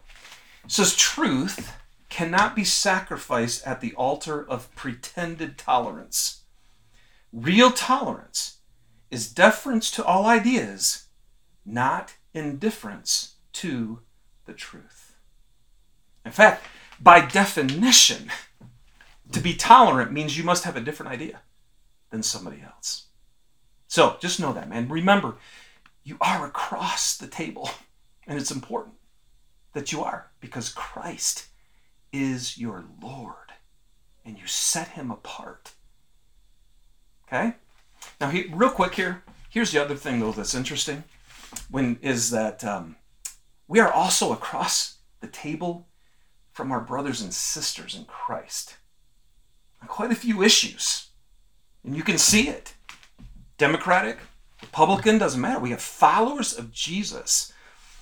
It 0.63 0.71
says, 0.71 0.95
Truth 0.95 1.73
cannot 2.15 2.55
be 2.55 2.63
sacrificed 2.63 3.67
at 3.67 3.81
the 3.81 3.93
altar 3.95 4.41
of 4.41 4.73
pretended 4.73 5.57
tolerance. 5.57 6.43
Real 7.33 7.71
tolerance 7.71 8.59
is 9.11 9.33
deference 9.33 9.91
to 9.91 10.05
all 10.05 10.25
ideas, 10.25 11.07
not 11.65 12.13
indifference 12.33 13.35
to 13.51 13.99
the 14.45 14.53
truth. 14.53 15.17
In 16.23 16.31
fact, 16.31 16.63
by 17.01 17.19
definition, 17.19 18.31
to 19.33 19.41
be 19.41 19.53
tolerant 19.53 20.13
means 20.13 20.37
you 20.37 20.45
must 20.45 20.63
have 20.63 20.77
a 20.77 20.81
different 20.81 21.11
idea 21.11 21.41
than 22.11 22.23
somebody 22.23 22.61
else. 22.61 23.07
So 23.89 24.15
just 24.21 24.39
know 24.39 24.53
that, 24.53 24.69
man. 24.69 24.87
Remember, 24.87 25.35
you 26.05 26.15
are 26.21 26.45
across 26.45 27.17
the 27.17 27.27
table, 27.27 27.69
and 28.25 28.39
it's 28.39 28.51
important 28.51 28.95
that 29.73 29.91
you 29.91 30.01
are 30.01 30.31
because 30.39 30.69
Christ 30.69 31.47
is 32.23 32.57
your 32.57 32.85
Lord 33.01 33.35
and 34.23 34.37
you 34.37 34.47
set 34.47 34.89
him 34.89 35.11
apart. 35.11 35.71
Okay? 37.27 37.55
Now, 38.19 38.29
he, 38.29 38.47
real 38.51 38.69
quick 38.69 38.95
here, 38.95 39.23
here's 39.49 39.71
the 39.71 39.81
other 39.81 39.95
thing 39.95 40.19
though 40.19 40.31
that's 40.31 40.55
interesting 40.55 41.03
when 41.69 41.97
is 42.01 42.31
that 42.31 42.63
um, 42.63 42.95
we 43.67 43.79
are 43.79 43.91
also 43.91 44.33
across 44.33 44.97
the 45.21 45.27
table 45.27 45.87
from 46.51 46.71
our 46.71 46.81
brothers 46.81 47.21
and 47.21 47.33
sisters 47.33 47.95
in 47.95 48.05
Christ 48.05 48.77
quite 49.87 50.11
a 50.11 50.15
few 50.15 50.43
issues. 50.43 51.09
And 51.83 51.95
you 51.95 52.03
can 52.03 52.17
see 52.17 52.49
it. 52.49 52.73
Democratic, 53.57 54.19
Republican, 54.61 55.17
doesn't 55.17 55.39
matter. 55.39 55.59
We 55.59 55.69
have 55.71 55.81
followers 55.81 56.57
of 56.57 56.71
Jesus 56.71 57.53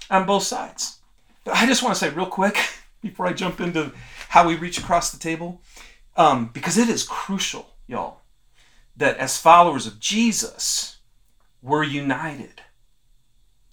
on 0.10 0.26
both 0.26 0.44
sides. 0.44 1.00
But 1.44 1.56
I 1.56 1.66
just 1.66 1.84
want 1.84 1.96
to 1.96 2.00
say 2.00 2.10
real 2.10 2.26
quick 2.26 2.58
before 3.04 3.28
I 3.28 3.34
jump 3.34 3.62
into 3.62 3.92
how 4.30 4.48
we 4.48 4.56
reach 4.56 4.80
across 4.80 5.12
the 5.12 5.20
table, 5.20 5.62
um, 6.16 6.50
because 6.54 6.78
it 6.78 6.90
is 6.90 7.04
crucial, 7.04 7.76
y'all, 7.86 8.22
that 8.98 9.18
as 9.18 9.38
followers 9.38 9.86
of 9.86 10.00
Jesus, 10.00 10.98
we're 11.62 11.84
united. 11.84 12.62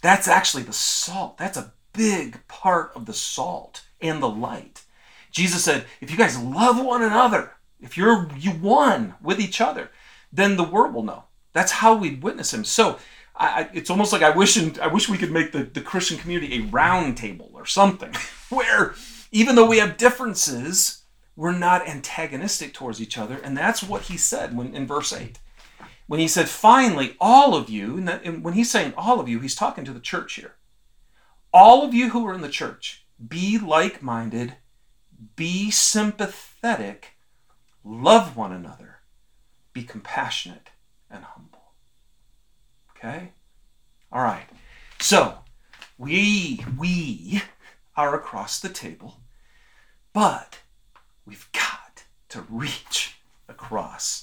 That's 0.03 0.29
actually 0.29 0.65
the 0.65 0.73
salt. 0.73 1.39
That's 1.39 1.57
a 1.57 1.73
big 1.93 2.47
part 2.49 2.93
of 2.95 3.07
the 3.07 3.15
salt 3.15 3.85
and 4.01 4.23
the 4.23 4.29
light. 4.29 4.83
Jesus 5.31 5.65
said, 5.65 5.87
if 6.01 6.11
you 6.11 6.17
guys 6.17 6.39
love 6.39 6.85
one 6.85 7.03
another, 7.03 7.53
if 7.81 7.97
you're 7.97 8.29
you 8.37 8.51
one 8.51 9.15
with 9.23 9.41
each 9.41 9.61
other, 9.61 9.91
then 10.33 10.57
the 10.57 10.65
world 10.65 10.95
will 10.95 11.03
know. 11.03 11.25
That's 11.53 11.73
how 11.73 11.97
we 11.97 12.17
witness 12.17 12.53
him. 12.53 12.65
So 12.65 12.99
I, 13.37 13.71
it's 13.73 13.91
almost 13.91 14.13
like 14.13 14.23
I 14.23 14.31
wish 14.31 14.57
and 14.57 14.79
I 14.79 14.89
wish 14.89 15.09
we 15.09 15.19
could 15.19 15.31
make 15.31 15.53
the, 15.53 15.65
the 15.65 15.81
Christian 15.81 16.19
community 16.19 16.59
a 16.59 16.67
round 16.67 17.17
table 17.17 17.51
or 17.55 17.65
something 17.65 18.13
where 18.51 18.95
even 19.33 19.55
though 19.55 19.67
we 19.67 19.79
have 19.79 19.97
differences, 19.97 21.05
we're 21.37 21.53
not 21.53 21.89
antagonistic 21.89 22.75
towards 22.75 23.01
each 23.01 23.17
other. 23.17 23.39
And 23.39 23.57
that's 23.57 23.83
what 23.83 24.03
he 24.03 24.17
said 24.17 24.57
when 24.57 24.75
in 24.75 24.87
verse 24.87 25.13
8 25.13 25.39
when 26.11 26.19
he 26.19 26.27
said, 26.27 26.49
finally, 26.49 27.15
all 27.21 27.55
of 27.55 27.71
you, 27.71 27.97
and, 27.97 28.09
that, 28.09 28.25
and 28.25 28.43
when 28.43 28.55
he's 28.55 28.69
saying 28.69 28.93
all 28.97 29.21
of 29.21 29.29
you, 29.29 29.39
he's 29.39 29.55
talking 29.55 29.85
to 29.85 29.93
the 29.93 30.01
church 30.01 30.35
here. 30.35 30.57
All 31.53 31.85
of 31.85 31.95
you 31.95 32.11
who 32.11 32.27
are 32.27 32.35
in 32.35 32.41
the 32.41 32.49
church, 32.49 33.07
be 33.29 33.59
like 33.59 34.03
minded, 34.03 34.57
be 35.37 35.71
sympathetic, 35.71 37.13
love 37.85 38.37
one 38.37 38.51
another, 38.51 39.03
be 39.73 39.85
compassionate 39.85 40.71
and 41.09 41.23
humble. 41.23 41.75
Okay? 42.97 43.31
All 44.11 44.25
right. 44.25 44.49
So, 44.99 45.39
we, 45.97 46.65
we 46.77 47.41
are 47.97 48.17
across 48.17 48.59
the 48.59 48.69
table, 48.69 49.20
but 50.13 50.61
we've 51.27 51.49
got 51.53 52.05
to 52.31 52.45
reach 52.49 53.17
across 53.49 54.23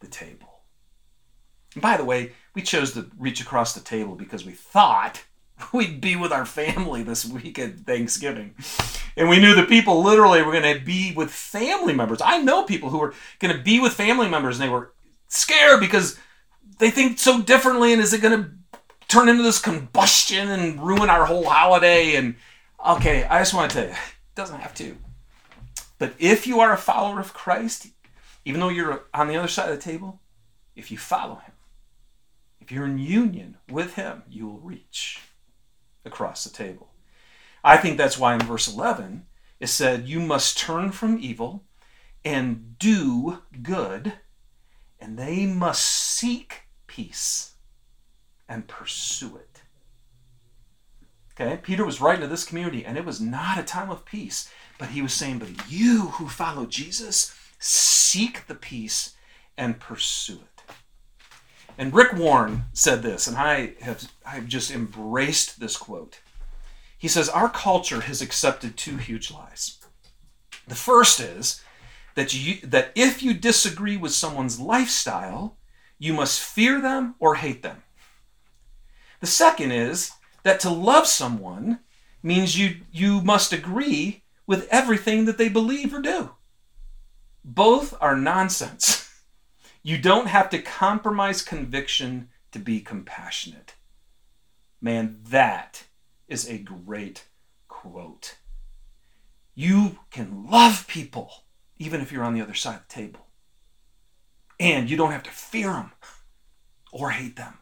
the 0.00 0.06
table. 0.06 0.60
And 1.74 1.82
by 1.82 1.96
the 1.96 2.04
way, 2.04 2.32
we 2.54 2.62
chose 2.62 2.92
to 2.94 3.10
reach 3.18 3.40
across 3.40 3.74
the 3.74 3.80
table 3.80 4.14
because 4.14 4.44
we 4.44 4.52
thought 4.52 5.24
we'd 5.72 6.00
be 6.00 6.16
with 6.16 6.32
our 6.32 6.46
family 6.46 7.02
this 7.02 7.24
week 7.24 7.58
at 7.58 7.80
Thanksgiving. 7.80 8.54
And 9.16 9.28
we 9.28 9.40
knew 9.40 9.54
the 9.54 9.64
people 9.64 10.02
literally 10.02 10.42
were 10.42 10.52
going 10.52 10.78
to 10.78 10.84
be 10.84 11.12
with 11.12 11.30
family 11.30 11.92
members. 11.92 12.20
I 12.22 12.38
know 12.38 12.64
people 12.64 12.90
who 12.90 12.98
were 12.98 13.14
going 13.40 13.56
to 13.56 13.62
be 13.62 13.80
with 13.80 13.94
family 13.94 14.28
members 14.28 14.58
and 14.58 14.68
they 14.68 14.72
were 14.72 14.92
scared 15.28 15.80
because 15.80 16.18
they 16.78 16.90
think 16.90 17.18
so 17.18 17.42
differently 17.42 17.92
and 17.92 18.00
is 18.00 18.12
it 18.12 18.22
going 18.22 18.42
to 18.42 18.50
turn 19.08 19.28
into 19.28 19.42
this 19.42 19.60
combustion 19.60 20.48
and 20.48 20.80
ruin 20.80 21.10
our 21.10 21.24
whole 21.24 21.44
holiday 21.44 22.14
and 22.14 22.36
okay, 22.86 23.24
I 23.24 23.40
just 23.40 23.54
want 23.54 23.70
to 23.70 23.76
tell 23.76 23.88
you, 23.88 23.94
it 23.94 24.34
doesn't 24.34 24.60
have 24.60 24.74
to. 24.76 24.96
But 25.98 26.14
if 26.18 26.46
you 26.46 26.60
are 26.60 26.72
a 26.72 26.78
follower 26.78 27.20
of 27.20 27.34
Christ, 27.34 27.88
even 28.44 28.60
though 28.60 28.68
you're 28.68 29.04
on 29.12 29.28
the 29.28 29.36
other 29.36 29.48
side 29.48 29.70
of 29.70 29.76
the 29.76 29.82
table, 29.82 30.20
if 30.76 30.90
you 30.90 30.98
follow 30.98 31.36
him, 31.36 31.52
if 32.68 32.72
you're 32.72 32.84
in 32.84 32.98
union 32.98 33.56
with 33.70 33.94
Him, 33.94 34.24
you 34.28 34.46
will 34.46 34.60
reach 34.60 35.20
across 36.04 36.44
the 36.44 36.50
table. 36.50 36.90
I 37.64 37.78
think 37.78 37.96
that's 37.96 38.18
why 38.18 38.34
in 38.34 38.40
verse 38.40 38.68
11 38.68 39.24
it 39.58 39.68
said, 39.68 40.06
You 40.06 40.20
must 40.20 40.58
turn 40.58 40.92
from 40.92 41.18
evil 41.18 41.64
and 42.26 42.78
do 42.78 43.38
good, 43.62 44.12
and 45.00 45.18
they 45.18 45.46
must 45.46 45.82
seek 45.82 46.64
peace 46.86 47.52
and 48.46 48.68
pursue 48.68 49.38
it. 49.38 49.47
Okay, 51.40 51.56
Peter 51.62 51.84
was 51.84 52.00
writing 52.00 52.22
to 52.22 52.26
this 52.26 52.44
community, 52.44 52.84
and 52.84 52.98
it 52.98 53.04
was 53.04 53.20
not 53.20 53.58
a 53.58 53.62
time 53.62 53.90
of 53.90 54.04
peace, 54.04 54.50
but 54.76 54.88
he 54.88 55.02
was 55.02 55.12
saying, 55.12 55.38
But 55.38 55.70
you 55.70 56.08
who 56.08 56.28
follow 56.28 56.66
Jesus, 56.66 57.32
seek 57.60 58.46
the 58.48 58.56
peace 58.56 59.14
and 59.56 59.78
pursue 59.78 60.40
it. 60.40 60.74
And 61.76 61.94
Rick 61.94 62.14
Warren 62.14 62.64
said 62.72 63.02
this, 63.02 63.28
and 63.28 63.36
I 63.36 63.74
have 63.80 64.10
I've 64.26 64.48
just 64.48 64.72
embraced 64.72 65.60
this 65.60 65.76
quote. 65.76 66.18
He 66.98 67.06
says, 67.06 67.28
Our 67.28 67.48
culture 67.48 68.00
has 68.00 68.20
accepted 68.20 68.76
two 68.76 68.96
huge 68.96 69.30
lies. 69.30 69.78
The 70.66 70.74
first 70.74 71.20
is 71.20 71.62
that 72.16 72.34
you 72.34 72.66
that 72.66 72.90
if 72.96 73.22
you 73.22 73.32
disagree 73.32 73.96
with 73.96 74.10
someone's 74.10 74.58
lifestyle, 74.58 75.56
you 76.00 76.14
must 76.14 76.42
fear 76.42 76.80
them 76.80 77.14
or 77.20 77.36
hate 77.36 77.62
them. 77.62 77.84
The 79.20 79.28
second 79.28 79.70
is 79.70 80.10
that 80.48 80.60
to 80.60 80.70
love 80.70 81.06
someone 81.06 81.80
means 82.22 82.58
you 82.58 82.76
you 82.90 83.20
must 83.20 83.52
agree 83.52 84.22
with 84.46 84.66
everything 84.70 85.26
that 85.26 85.36
they 85.36 85.50
believe 85.50 85.92
or 85.92 86.00
do. 86.00 86.30
Both 87.44 87.94
are 88.00 88.16
nonsense. 88.16 89.04
You 89.82 89.98
don't 89.98 90.26
have 90.26 90.50
to 90.50 90.60
compromise 90.60 91.40
conviction 91.40 92.30
to 92.52 92.58
be 92.58 92.80
compassionate. 92.80 93.74
Man, 94.80 95.20
that 95.28 95.84
is 96.26 96.48
a 96.48 96.58
great 96.58 97.26
quote. 97.68 98.36
You 99.54 99.98
can 100.10 100.46
love 100.50 100.86
people 100.88 101.44
even 101.78 102.00
if 102.00 102.10
you're 102.10 102.24
on 102.24 102.34
the 102.34 102.42
other 102.42 102.54
side 102.54 102.76
of 102.76 102.88
the 102.88 102.94
table. 102.94 103.26
And 104.58 104.90
you 104.90 104.96
don't 104.96 105.12
have 105.12 105.22
to 105.24 105.30
fear 105.30 105.72
them 105.72 105.92
or 106.90 107.10
hate 107.10 107.36
them. 107.36 107.58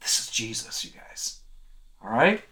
This 0.00 0.20
is 0.20 0.28
Jesus, 0.28 0.84
you 0.84 0.90
guys. 0.90 1.40
All 2.04 2.10
right? 2.10 2.42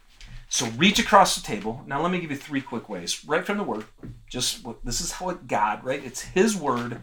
So 0.48 0.66
reach 0.76 0.98
across 0.98 1.36
the 1.36 1.46
table. 1.46 1.82
Now 1.86 2.02
let 2.02 2.10
me 2.10 2.20
give 2.20 2.30
you 2.30 2.36
three 2.36 2.60
quick 2.60 2.88
ways. 2.88 3.24
Right 3.24 3.44
from 3.44 3.58
the 3.58 3.64
word. 3.64 3.84
Just 4.28 4.66
this 4.84 5.00
is 5.00 5.12
how 5.12 5.28
it 5.30 5.46
God, 5.46 5.84
right? 5.84 6.04
It's 6.04 6.22
his 6.22 6.56
word 6.56 7.00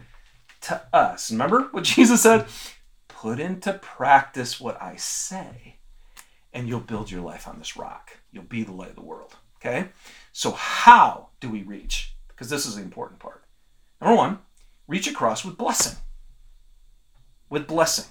to 0.62 0.82
us. 0.92 1.30
Remember 1.30 1.68
what 1.70 1.84
Jesus 1.96 2.22
said? 2.22 2.46
Put 3.08 3.40
into 3.40 3.74
practice 3.74 4.60
what 4.60 4.80
I 4.80 4.96
say, 4.96 5.76
and 6.52 6.68
you'll 6.68 6.80
build 6.80 7.10
your 7.10 7.20
life 7.20 7.46
on 7.46 7.58
this 7.58 7.76
rock. 7.76 8.18
You'll 8.32 8.44
be 8.44 8.62
the 8.62 8.72
light 8.72 8.90
of 8.90 8.94
the 8.96 9.02
world. 9.02 9.36
Okay? 9.56 9.88
So, 10.32 10.52
how 10.52 11.28
do 11.40 11.50
we 11.50 11.62
reach? 11.62 12.14
Because 12.28 12.48
this 12.48 12.64
is 12.64 12.76
the 12.76 12.82
important 12.82 13.20
part. 13.20 13.44
Number 14.00 14.16
one, 14.16 14.38
reach 14.88 15.06
across 15.06 15.44
with 15.44 15.58
blessing. 15.58 15.98
With 17.50 17.66
blessing. 17.66 18.06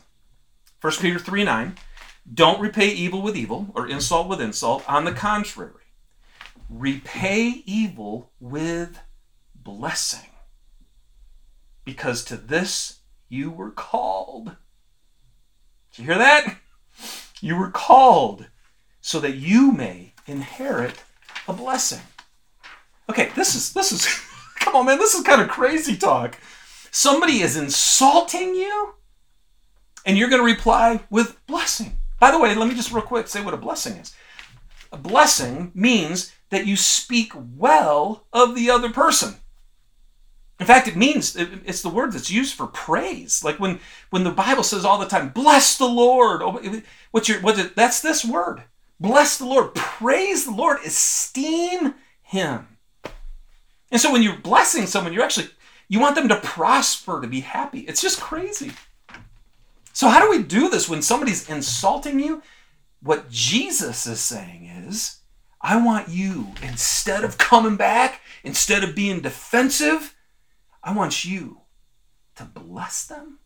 1 0.82 0.94
Peter 1.00 1.18
3 1.18 1.44
9, 1.44 1.76
don't 2.32 2.62
repay 2.62 2.90
evil 2.90 3.22
with 3.22 3.36
evil 3.36 3.68
or 3.74 3.88
insult 3.88 4.28
with 4.28 4.42
insult. 4.42 4.88
On 4.90 5.06
the 5.06 5.12
contrary, 5.12 5.74
repay 6.70 7.64
evil 7.66 8.32
with 8.40 9.00
blessing. 9.56 10.30
Because 11.86 12.24
to 12.26 12.38
this 12.38 13.00
you 13.30 13.50
were 13.50 13.72
called. 13.72 14.56
Did 15.92 16.00
you 16.00 16.06
hear 16.06 16.18
that? 16.18 16.58
You 17.42 17.56
were 17.56 17.72
called 17.72 18.48
so 19.02 19.20
that 19.20 19.36
you 19.36 19.72
may 19.72 20.14
inherit 20.28 21.02
a 21.48 21.54
blessing. 21.54 22.02
Okay, 23.10 23.32
this 23.36 23.56
is 23.56 23.74
this 23.74 23.92
is 23.92 24.06
come 24.60 24.76
on 24.76 24.86
man, 24.86 25.00
this 25.00 25.16
is 25.16 25.24
kind 25.24 25.42
of 25.42 25.48
crazy 25.48 25.98
talk. 25.98 26.38
Somebody 26.92 27.42
is 27.42 27.56
insulting 27.56 28.56
you 28.56 28.94
and 30.06 30.18
you're 30.18 30.30
going 30.30 30.42
to 30.42 30.46
reply 30.46 31.02
with 31.10 31.36
blessing. 31.48 31.99
By 32.20 32.32
the 32.32 32.40
way, 32.40 32.54
let 32.56 32.68
me 32.68 32.76
just 32.76 32.92
real 32.92 33.02
quick 33.02 33.28
say 33.28 33.42
what 33.42 33.54
a 33.54 33.58
blessing 33.58 33.94
is. 33.98 34.16
A 34.92 34.98
blessing 34.98 35.72
means 35.74 36.34
that 36.50 36.66
you 36.66 36.76
speak 36.76 37.32
well 37.36 38.26
of 38.34 38.56
the 38.56 38.70
other 38.70 38.90
person. 38.90 39.36
In 40.60 40.66
fact, 40.66 40.90
it 40.90 40.98
means 40.98 41.38
it's 41.38 41.82
the 41.82 41.90
word 41.90 42.12
that's 42.12 42.30
used 42.30 42.56
for 42.56 42.68
praise. 42.68 43.44
Like 43.44 43.60
when 43.60 43.80
when 44.10 44.26
the 44.26 44.32
Bible 44.32 44.64
says 44.64 44.84
all 44.84 44.98
the 44.98 45.06
time, 45.06 45.30
"Bless 45.30 45.78
the 45.78 45.88
Lord." 45.88 46.42
Oh, 46.42 46.82
what's 47.12 47.30
your 47.30 47.40
what? 47.40 47.76
That's 47.76 48.02
this 48.02 48.26
word. 48.26 48.64
Bless 49.00 49.38
the 49.38 49.46
Lord. 49.46 49.74
Praise 49.74 50.46
the 50.46 50.52
Lord. 50.52 50.80
Esteem 50.86 51.96
Him. 52.22 52.68
And 53.90 54.02
so 54.02 54.12
when 54.12 54.22
you're 54.22 54.36
blessing 54.36 54.86
someone, 54.86 55.14
you're 55.14 55.24
actually 55.24 55.50
you 55.88 56.00
want 56.00 56.16
them 56.16 56.28
to 56.28 56.40
prosper, 56.42 57.22
to 57.22 57.28
be 57.28 57.40
happy. 57.40 57.80
It's 57.82 58.02
just 58.02 58.20
crazy. 58.20 58.72
So 60.00 60.08
how 60.08 60.22
do 60.24 60.30
we 60.30 60.42
do 60.42 60.70
this 60.70 60.88
when 60.88 61.02
somebody's 61.02 61.50
insulting 61.50 62.22
you? 62.22 62.42
What 63.02 63.30
Jesus 63.30 64.08
is 64.08 64.22
saying 64.22 64.64
is, 64.64 65.18
I 65.60 65.76
want 65.86 66.08
you 66.08 66.54
instead 66.64 67.26
of 67.26 67.38
coming 67.38 67.76
back, 67.76 68.22
instead 68.46 68.86
of 68.86 68.96
being 68.96 69.20
defensive 69.20 70.16
I 70.82 70.94
want 70.94 71.26
you 71.26 71.64
to 72.38 72.46
bless 72.46 73.06
them, 73.06 73.40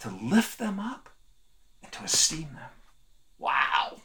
to 0.00 0.10
lift 0.10 0.58
them 0.58 0.78
up, 0.78 1.08
and 1.82 1.90
to 1.90 2.04
esteem 2.04 2.50
them. 2.52 2.70
Wow. 3.38 3.96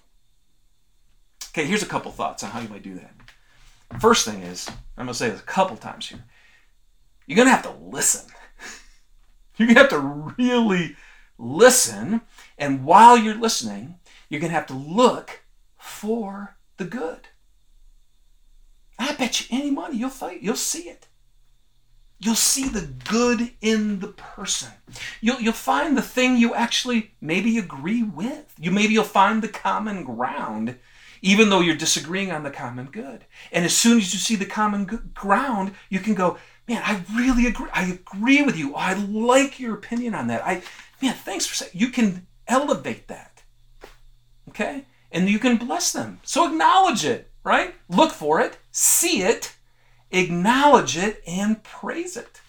Okay, 1.49 1.65
here's 1.65 1.83
a 1.83 1.85
couple 1.85 2.13
thoughts 2.13 2.45
on 2.45 2.51
how 2.51 2.61
you 2.61 2.69
might 2.69 2.81
do 2.81 2.95
that. 2.95 3.13
First 3.99 4.23
thing 4.23 4.41
is, 4.41 4.69
I'm 4.95 5.05
going 5.05 5.07
to 5.09 5.13
say 5.13 5.29
this 5.31 5.41
a 5.41 5.43
couple 5.43 5.75
times 5.75 6.07
here. 6.07 6.23
You're 7.27 7.35
going 7.35 7.49
to 7.49 7.53
have 7.53 7.63
to 7.63 7.75
listen. 7.85 8.31
You're 9.57 9.67
going 9.67 9.75
to 9.75 9.81
have 9.81 9.89
to 9.89 10.33
really 10.37 10.95
listen. 11.37 12.21
And 12.57 12.85
while 12.85 13.17
you're 13.17 13.35
listening, 13.35 13.99
you're 14.29 14.41
going 14.41 14.51
to 14.51 14.55
have 14.55 14.67
to 14.67 14.73
look 14.73 15.43
for 15.77 16.57
the 16.77 16.85
good. 16.85 17.27
I 18.97 19.13
bet 19.15 19.41
you 19.41 19.57
any 19.57 19.71
money 19.71 19.97
you'll 19.97 20.09
fight, 20.09 20.41
you'll 20.41 20.55
see 20.55 20.89
it. 20.89 21.07
You'll 22.17 22.35
see 22.35 22.69
the 22.69 22.87
good 23.09 23.51
in 23.61 23.99
the 23.99 24.07
person. 24.07 24.71
You'll, 25.19 25.41
you'll 25.41 25.53
find 25.53 25.97
the 25.97 26.01
thing 26.01 26.37
you 26.37 26.55
actually 26.55 27.11
maybe 27.19 27.57
agree 27.57 28.03
with. 28.03 28.55
You 28.57 28.71
maybe 28.71 28.93
you'll 28.93 29.03
find 29.03 29.41
the 29.41 29.49
common 29.49 30.05
ground, 30.05 30.77
even 31.21 31.49
though 31.49 31.59
you're 31.59 31.75
disagreeing 31.75 32.31
on 32.31 32.43
the 32.43 32.51
common 32.51 32.85
good. 32.85 33.25
And 33.51 33.65
as 33.65 33.75
soon 33.75 33.97
as 33.97 34.13
you 34.13 34.19
see 34.19 34.37
the 34.37 34.45
common 34.45 34.85
good, 34.85 35.13
ground, 35.13 35.73
you 35.89 35.99
can 35.99 36.13
go, 36.13 36.37
man, 36.69 36.81
I 36.85 37.03
really 37.13 37.47
agree. 37.47 37.69
I 37.73 37.83
agree 37.83 38.41
with 38.41 38.57
you. 38.57 38.75
I 38.75 38.93
like 38.93 39.59
your 39.59 39.75
opinion 39.75 40.15
on 40.15 40.27
that. 40.27 40.45
I, 40.45 40.63
man, 41.01 41.13
thanks 41.13 41.45
for 41.45 41.55
saying. 41.55 41.71
You 41.73 41.89
can 41.89 42.27
elevate 42.47 43.07
that, 43.07 43.43
okay, 44.49 44.85
and 45.11 45.29
you 45.29 45.39
can 45.39 45.57
bless 45.57 45.91
them. 45.91 46.19
So 46.23 46.47
acknowledge 46.47 47.05
it, 47.05 47.31
right? 47.43 47.75
Look 47.89 48.11
for 48.11 48.39
it, 48.41 48.57
see 48.71 49.21
it, 49.21 49.55
acknowledge 50.11 50.97
it 50.97 51.21
and 51.27 51.63
praise 51.63 52.17
it. 52.17 52.41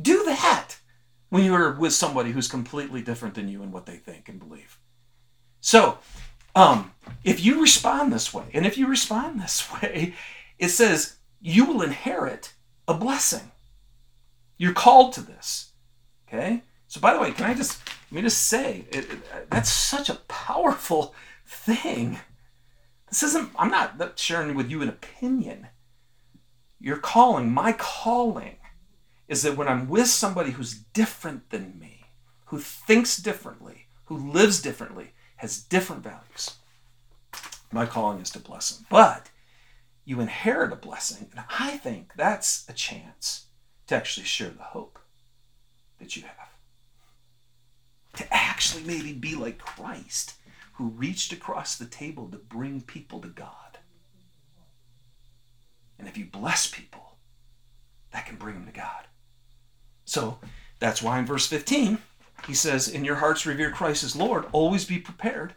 Do 0.00 0.24
that 0.24 0.76
when 1.28 1.44
you're 1.44 1.74
with 1.74 1.92
somebody 1.92 2.32
who's 2.32 2.48
completely 2.48 3.02
different 3.02 3.34
than 3.34 3.48
you 3.48 3.62
in 3.62 3.72
what 3.72 3.86
they 3.86 3.96
think 3.96 4.28
and 4.28 4.38
believe. 4.38 4.78
So, 5.60 5.98
um, 6.54 6.92
if 7.24 7.44
you 7.44 7.60
respond 7.60 8.12
this 8.12 8.32
way, 8.32 8.44
and 8.54 8.64
if 8.64 8.78
you 8.78 8.86
respond 8.86 9.40
this 9.40 9.70
way, 9.72 10.14
it 10.58 10.68
says 10.68 11.16
you 11.40 11.64
will 11.64 11.82
inherit 11.82 12.54
a 12.86 12.94
blessing. 12.94 13.52
You're 14.56 14.72
called 14.72 15.12
to 15.14 15.20
this. 15.20 15.72
Okay? 16.26 16.62
So, 16.88 17.00
by 17.00 17.12
the 17.12 17.20
way, 17.20 17.32
can 17.32 17.44
I 17.44 17.54
just 17.54 17.80
let 18.10 18.16
me 18.16 18.22
just 18.22 18.48
say 18.48 18.86
it, 18.90 19.10
it, 19.10 19.50
that's 19.50 19.70
such 19.70 20.08
a 20.08 20.20
powerful 20.26 21.14
thing. 21.46 22.18
This 23.08 23.22
isn't. 23.22 23.50
I'm 23.58 23.70
not 23.70 24.18
sharing 24.18 24.54
with 24.54 24.70
you 24.70 24.80
an 24.82 24.88
opinion. 24.88 25.68
Your 26.80 26.96
calling, 26.96 27.50
my 27.50 27.72
calling, 27.72 28.56
is 29.26 29.42
that 29.42 29.56
when 29.56 29.68
I'm 29.68 29.88
with 29.88 30.08
somebody 30.08 30.52
who's 30.52 30.74
different 30.74 31.50
than 31.50 31.78
me, 31.78 32.04
who 32.46 32.58
thinks 32.58 33.18
differently, 33.18 33.88
who 34.06 34.16
lives 34.16 34.62
differently, 34.62 35.12
has 35.36 35.62
different 35.62 36.02
values, 36.02 36.54
my 37.70 37.84
calling 37.84 38.20
is 38.20 38.30
to 38.30 38.38
bless 38.38 38.70
them. 38.70 38.86
But 38.88 39.28
you 40.04 40.20
inherit 40.20 40.72
a 40.72 40.76
blessing, 40.76 41.28
and 41.32 41.44
I 41.50 41.76
think 41.76 42.12
that's 42.16 42.64
a 42.68 42.72
chance 42.72 43.46
to 43.88 43.96
actually 43.96 44.24
share 44.24 44.50
the 44.50 44.62
hope 44.62 44.98
that 45.98 46.16
you 46.16 46.22
have. 46.22 46.48
To 48.18 48.34
actually 48.34 48.82
maybe 48.82 49.12
be 49.12 49.36
like 49.36 49.58
Christ, 49.58 50.34
who 50.74 50.88
reached 50.88 51.32
across 51.32 51.76
the 51.76 51.86
table 51.86 52.28
to 52.28 52.36
bring 52.36 52.80
people 52.80 53.20
to 53.20 53.28
God. 53.28 53.78
And 55.98 56.08
if 56.08 56.18
you 56.18 56.24
bless 56.24 56.66
people, 56.66 57.16
that 58.10 58.26
can 58.26 58.36
bring 58.36 58.54
them 58.54 58.66
to 58.66 58.72
God. 58.72 59.06
So 60.04 60.38
that's 60.80 61.00
why 61.00 61.20
in 61.20 61.26
verse 61.26 61.46
15, 61.46 61.98
he 62.46 62.54
says, 62.54 62.88
In 62.88 63.04
your 63.04 63.16
hearts 63.16 63.46
revere 63.46 63.70
Christ 63.70 64.02
as 64.02 64.16
Lord, 64.16 64.46
always 64.52 64.84
be 64.84 64.98
prepared 64.98 65.54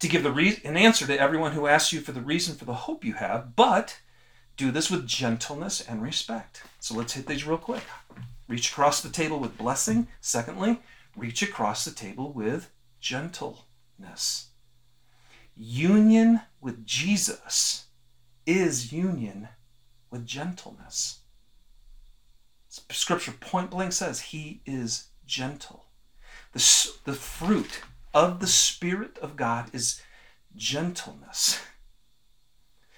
to 0.00 0.08
give 0.08 0.24
the 0.24 0.32
re- 0.32 0.60
an 0.64 0.76
answer 0.76 1.06
to 1.06 1.20
everyone 1.20 1.52
who 1.52 1.68
asks 1.68 1.92
you 1.92 2.00
for 2.00 2.10
the 2.10 2.20
reason 2.20 2.56
for 2.56 2.64
the 2.64 2.74
hope 2.74 3.04
you 3.04 3.14
have, 3.14 3.54
but 3.54 4.00
do 4.56 4.72
this 4.72 4.90
with 4.90 5.06
gentleness 5.06 5.80
and 5.80 6.02
respect. 6.02 6.62
So 6.80 6.96
let's 6.96 7.12
hit 7.12 7.26
these 7.26 7.46
real 7.46 7.58
quick. 7.58 7.84
Reach 8.48 8.70
across 8.70 9.00
the 9.00 9.08
table 9.08 9.38
with 9.38 9.56
blessing. 9.56 10.08
Secondly, 10.20 10.80
reach 11.16 11.42
across 11.42 11.84
the 11.84 11.90
table 11.90 12.32
with 12.32 12.70
gentleness. 13.00 14.48
Union 15.56 16.42
with 16.60 16.86
Jesus 16.86 17.86
is 18.46 18.92
union 18.92 19.48
with 20.10 20.26
gentleness. 20.26 21.20
Scripture 22.90 23.32
point 23.32 23.70
blank 23.70 23.92
says 23.92 24.20
he 24.20 24.62
is 24.64 25.08
gentle. 25.26 25.86
The, 26.52 26.90
the 27.04 27.12
fruit 27.12 27.82
of 28.14 28.40
the 28.40 28.46
Spirit 28.46 29.18
of 29.18 29.36
God 29.36 29.70
is 29.74 30.00
gentleness. 30.56 31.60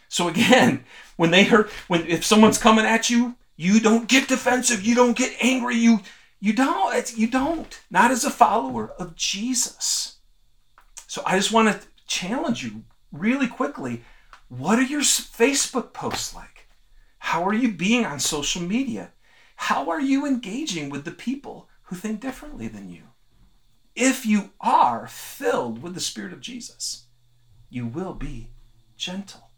So 0.08 0.28
again, 0.28 0.84
when 1.16 1.32
they 1.32 1.44
heard, 1.44 1.68
when 1.88 2.06
if 2.06 2.24
someone's 2.24 2.58
coming 2.58 2.84
at 2.84 3.10
you, 3.10 3.34
you 3.56 3.80
don't 3.80 4.08
get 4.08 4.28
defensive, 4.28 4.82
you 4.82 4.94
don't 4.94 5.16
get 5.16 5.36
angry, 5.40 5.76
you 5.76 6.00
you 6.40 6.52
don't, 6.52 6.94
it's, 6.94 7.16
you 7.16 7.26
don't. 7.26 7.80
Not 7.90 8.10
as 8.10 8.24
a 8.24 8.30
follower 8.30 8.92
of 8.98 9.16
Jesus. 9.16 10.16
So 11.06 11.22
I 11.24 11.36
just 11.36 11.52
want 11.52 11.68
to 11.68 11.86
challenge 12.06 12.62
you 12.62 12.84
really 13.12 13.46
quickly. 13.48 14.02
What 14.48 14.78
are 14.78 14.82
your 14.82 15.00
Facebook 15.00 15.92
posts 15.92 16.34
like? 16.34 16.68
How 17.18 17.44
are 17.46 17.54
you 17.54 17.72
being 17.72 18.04
on 18.04 18.20
social 18.20 18.62
media? 18.62 19.12
How 19.56 19.90
are 19.90 20.00
you 20.00 20.26
engaging 20.26 20.90
with 20.90 21.04
the 21.04 21.10
people 21.10 21.68
who 21.84 21.96
think 21.96 22.20
differently 22.20 22.68
than 22.68 22.90
you? 22.90 23.02
If 23.94 24.26
you 24.26 24.50
are 24.60 25.06
filled 25.06 25.82
with 25.82 25.94
the 25.94 26.00
Spirit 26.00 26.32
of 26.32 26.40
Jesus, 26.40 27.04
you 27.70 27.86
will 27.86 28.14
be 28.14 28.50
gentle. 28.96 29.50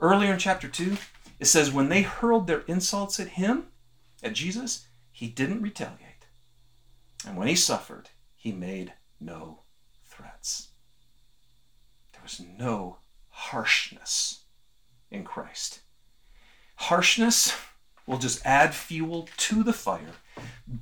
Earlier 0.00 0.32
in 0.32 0.38
chapter 0.38 0.68
2, 0.68 0.96
it 1.38 1.46
says, 1.46 1.72
when 1.72 1.88
they 1.88 2.02
hurled 2.02 2.46
their 2.46 2.60
insults 2.66 3.18
at 3.20 3.28
him, 3.28 3.66
at 4.22 4.34
Jesus, 4.34 4.86
he 5.20 5.28
didn't 5.28 5.60
retaliate. 5.60 6.28
And 7.26 7.36
when 7.36 7.46
he 7.46 7.54
suffered, 7.54 8.08
he 8.34 8.52
made 8.52 8.94
no 9.20 9.64
threats. 10.06 10.68
There 12.14 12.22
was 12.22 12.40
no 12.40 13.00
harshness 13.28 14.44
in 15.10 15.24
Christ. 15.24 15.80
Harshness 16.76 17.54
will 18.06 18.16
just 18.16 18.40
add 18.46 18.74
fuel 18.74 19.28
to 19.36 19.62
the 19.62 19.74
fire, 19.74 20.14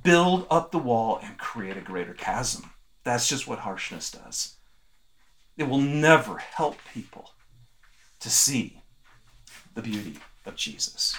build 0.05 0.47
up 0.49 0.71
the 0.71 0.77
wall, 0.77 1.19
and 1.21 1.37
create 1.37 1.75
a 1.75 1.81
greater 1.81 2.13
chasm. 2.13 2.71
That's 3.03 3.27
just 3.27 3.45
what 3.45 3.59
harshness 3.59 4.09
does. 4.09 4.55
It 5.57 5.67
will 5.67 5.81
never 5.81 6.37
help 6.37 6.77
people. 6.93 7.31
to 8.19 8.29
see 8.29 8.81
the 9.73 9.81
beauty 9.81 10.17
of 10.45 10.55
Jesus. 10.55 11.17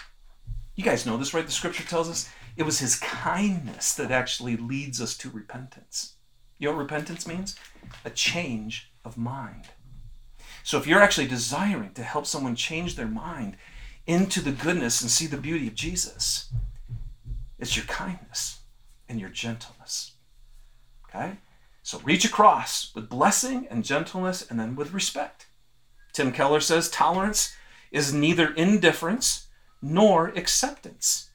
You 0.76 0.84
guys 0.84 1.06
know 1.06 1.16
this, 1.16 1.34
right? 1.34 1.44
The 1.44 1.52
scripture 1.52 1.82
tells 1.82 2.08
us 2.08 2.28
it 2.60 2.66
was 2.66 2.80
his 2.80 2.96
kindness 2.96 3.94
that 3.94 4.10
actually 4.10 4.54
leads 4.54 5.00
us 5.00 5.16
to 5.16 5.30
repentance. 5.30 6.16
You 6.58 6.68
know 6.68 6.74
what 6.76 6.82
repentance 6.82 7.26
means? 7.26 7.56
A 8.04 8.10
change 8.10 8.92
of 9.02 9.16
mind. 9.16 9.68
So 10.62 10.76
if 10.76 10.86
you're 10.86 11.00
actually 11.00 11.26
desiring 11.26 11.94
to 11.94 12.02
help 12.02 12.26
someone 12.26 12.54
change 12.54 12.96
their 12.96 13.08
mind 13.08 13.56
into 14.06 14.42
the 14.42 14.52
goodness 14.52 15.00
and 15.00 15.10
see 15.10 15.26
the 15.26 15.38
beauty 15.38 15.68
of 15.68 15.74
Jesus, 15.74 16.52
it's 17.58 17.78
your 17.78 17.86
kindness 17.86 18.58
and 19.08 19.18
your 19.18 19.30
gentleness. 19.30 20.12
Okay? 21.08 21.38
So 21.82 21.98
reach 22.00 22.26
across 22.26 22.94
with 22.94 23.08
blessing 23.08 23.68
and 23.70 23.86
gentleness 23.86 24.46
and 24.50 24.60
then 24.60 24.76
with 24.76 24.92
respect. 24.92 25.46
Tim 26.12 26.30
Keller 26.30 26.60
says 26.60 26.90
tolerance 26.90 27.56
is 27.90 28.12
neither 28.12 28.52
indifference 28.52 29.46
nor 29.80 30.28
acceptance. 30.28 31.29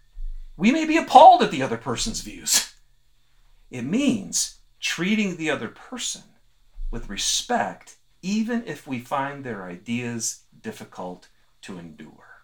We 0.58 0.72
may 0.72 0.86
be 0.86 0.98
appalled 0.98 1.42
at 1.42 1.52
the 1.52 1.62
other 1.62 1.78
person's 1.78 2.22
views. 2.22 2.74
It 3.70 3.84
means 3.84 4.60
treating 4.80 5.36
the 5.36 5.50
other 5.50 5.68
person 5.68 6.24
with 6.92 7.10
respect, 7.10 7.96
even 8.22 8.64
if 8.66 8.88
we 8.88 9.00
find 9.00 9.44
their 9.44 9.66
ideas 9.66 10.44
difficult 10.62 11.28
to 11.64 11.78
endure. 11.78 12.44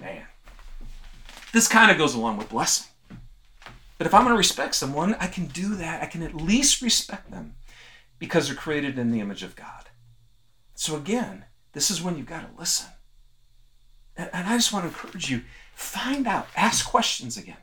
Man, 0.00 0.26
this 1.52 1.68
kind 1.68 1.90
of 1.90 1.98
goes 1.98 2.14
along 2.14 2.38
with 2.38 2.48
blessing. 2.48 2.86
But 3.98 4.06
if 4.06 4.14
I'm 4.14 4.22
going 4.22 4.32
to 4.32 4.38
respect 4.38 4.74
someone, 4.74 5.14
I 5.20 5.26
can 5.26 5.46
do 5.46 5.74
that. 5.74 6.02
I 6.02 6.06
can 6.06 6.22
at 6.22 6.34
least 6.34 6.80
respect 6.80 7.30
them 7.30 7.56
because 8.18 8.46
they're 8.46 8.56
created 8.56 8.98
in 8.98 9.10
the 9.10 9.20
image 9.20 9.42
of 9.42 9.56
God. 9.56 9.90
So 10.74 10.96
again, 10.96 11.44
this 11.72 11.90
is 11.90 12.00
when 12.00 12.16
you've 12.16 12.26
got 12.26 12.50
to 12.50 12.58
listen. 12.58 12.86
And, 14.20 14.46
I 14.48 14.56
just 14.56 14.72
want 14.72 14.84
to 14.84 14.88
encourage 14.88 15.30
you 15.30 15.42
find 15.74 16.26
out, 16.26 16.46
ask 16.56 16.86
questions 16.86 17.36
again. 17.36 17.56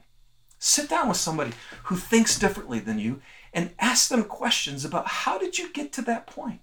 Sit 0.58 0.90
down 0.90 1.08
with 1.08 1.18
somebody 1.18 1.52
who 1.84 1.96
thinks 1.96 2.40
differently 2.40 2.80
than 2.80 2.98
you 2.98 3.22
and 3.54 3.76
ask 3.80 4.10
them 4.10 4.24
questions 4.24 4.84
about 4.84 5.08
how 5.08 5.38
did 5.38 5.60
you 5.60 5.72
get 5.72 5.94
to 5.94 6.02
that 6.04 6.26
point? 6.26 6.62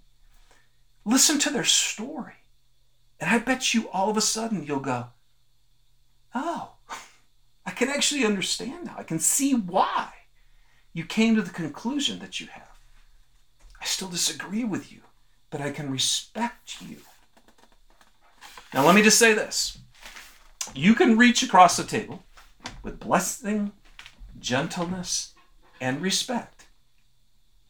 Listen 1.04 1.38
to 1.38 1.50
their 1.50 1.64
story. 1.64 2.34
And 3.20 3.30
I 3.30 3.38
bet 3.38 3.72
you 3.72 3.88
all 3.90 4.10
of 4.10 4.16
a 4.16 4.20
sudden 4.20 4.64
you'll 4.64 4.80
go, 4.80 5.06
oh, 6.34 6.72
I 7.66 7.70
can 7.70 7.88
actually 7.88 8.24
understand 8.24 8.86
now. 8.86 8.96
I 8.98 9.04
can 9.04 9.20
see 9.20 9.54
why 9.54 10.10
you 10.92 11.04
came 11.04 11.36
to 11.36 11.42
the 11.42 11.50
conclusion 11.50 12.18
that 12.18 12.40
you 12.40 12.48
have. 12.48 12.78
I 13.80 13.84
still 13.84 14.08
disagree 14.08 14.64
with 14.64 14.92
you, 14.92 15.02
but 15.50 15.60
I 15.60 15.70
can 15.70 15.90
respect 15.90 16.82
you. 16.82 16.96
Now, 18.72 18.84
let 18.84 18.96
me 18.96 19.02
just 19.02 19.20
say 19.20 19.34
this 19.34 19.78
you 20.74 20.94
can 20.94 21.18
reach 21.18 21.42
across 21.42 21.76
the 21.76 21.84
table 21.84 22.24
with 22.82 23.00
blessing, 23.00 23.72
gentleness, 24.38 25.34
and 25.80 26.00
respect. 26.00 26.66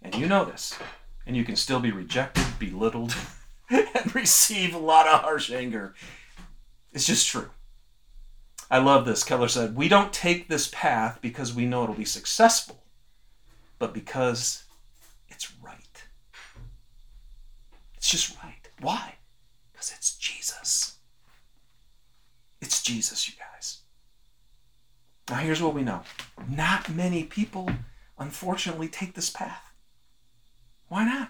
And 0.02 0.14
you 0.14 0.26
know 0.26 0.44
this. 0.44 0.78
And 1.26 1.37
you 1.37 1.44
can 1.44 1.57
still 1.57 1.80
be 1.80 1.90
rejected, 1.90 2.44
belittled, 2.59 3.14
and 3.70 4.14
receive 4.14 4.74
a 4.74 4.78
lot 4.78 5.09
of 5.09 5.20
harsh 5.20 5.50
anger. 5.50 5.94
It's 6.92 7.07
just 7.07 7.26
true. 7.26 7.50
I 8.70 8.78
love 8.78 9.04
this. 9.04 9.24
Keller 9.24 9.48
said, 9.48 9.76
We 9.76 9.88
don't 9.88 10.12
take 10.12 10.48
this 10.48 10.68
path 10.72 11.18
because 11.20 11.54
we 11.54 11.66
know 11.66 11.85
it'll 11.85 11.94
be 11.94 12.04
successful, 12.04 12.83
but 13.78 13.94
because 13.94 14.64
it's 15.28 15.52
right. 15.62 16.04
It's 17.96 18.11
just 18.11 18.37
right. 18.42 18.68
Why? 18.80 19.14
Because 19.72 19.92
it's 19.96 20.16
Jesus. 20.16 20.93
It's 22.64 22.83
Jesus, 22.83 23.29
you 23.29 23.35
guys. 23.38 23.83
Now, 25.29 25.37
here's 25.37 25.61
what 25.61 25.74
we 25.74 25.83
know 25.83 26.00
not 26.48 26.88
many 26.88 27.22
people, 27.22 27.68
unfortunately, 28.18 28.88
take 28.88 29.14
this 29.14 29.29
path. 29.29 29.70
Why 30.88 31.05
not? 31.05 31.29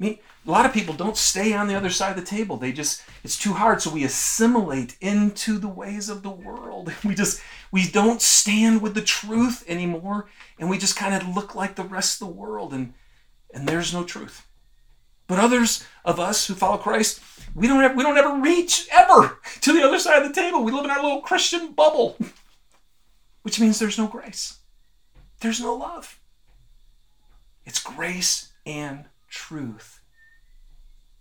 I 0.00 0.04
mean, 0.04 0.18
a 0.46 0.50
lot 0.50 0.64
of 0.64 0.72
people 0.72 0.94
don't 0.94 1.18
stay 1.18 1.52
on 1.52 1.68
the 1.68 1.74
other 1.74 1.90
side 1.90 2.10
of 2.10 2.16
the 2.16 2.30
table. 2.30 2.56
They 2.56 2.72
just, 2.72 3.02
it's 3.24 3.38
too 3.38 3.52
hard. 3.52 3.82
So 3.82 3.90
we 3.90 4.04
assimilate 4.04 4.96
into 5.02 5.58
the 5.58 5.68
ways 5.68 6.08
of 6.08 6.22
the 6.22 6.30
world. 6.30 6.92
We 7.04 7.14
just, 7.14 7.42
we 7.70 7.86
don't 7.86 8.22
stand 8.22 8.80
with 8.80 8.94
the 8.94 9.02
truth 9.02 9.64
anymore. 9.68 10.28
And 10.58 10.70
we 10.70 10.78
just 10.78 10.96
kind 10.96 11.14
of 11.14 11.28
look 11.36 11.54
like 11.54 11.74
the 11.74 11.84
rest 11.84 12.22
of 12.22 12.28
the 12.28 12.34
world. 12.34 12.72
And, 12.72 12.94
and 13.52 13.68
there's 13.68 13.92
no 13.92 14.02
truth. 14.02 14.46
But 15.26 15.38
others 15.38 15.84
of 16.04 16.20
us 16.20 16.46
who 16.46 16.54
follow 16.54 16.78
Christ, 16.78 17.20
we 17.54 17.66
don't, 17.66 17.82
have, 17.82 17.96
we 17.96 18.02
don't 18.02 18.16
ever 18.16 18.40
reach 18.40 18.88
ever 18.92 19.38
to 19.60 19.72
the 19.72 19.82
other 19.82 19.98
side 19.98 20.22
of 20.22 20.28
the 20.28 20.34
table. 20.34 20.62
We 20.62 20.72
live 20.72 20.84
in 20.84 20.90
our 20.90 21.02
little 21.02 21.20
Christian 21.20 21.72
bubble, 21.72 22.16
which 23.42 23.58
means 23.58 23.78
there's 23.78 23.98
no 23.98 24.06
grace. 24.06 24.58
There's 25.40 25.60
no 25.60 25.74
love. 25.74 26.20
It's 27.64 27.82
grace 27.82 28.52
and 28.64 29.06
truth, 29.28 30.00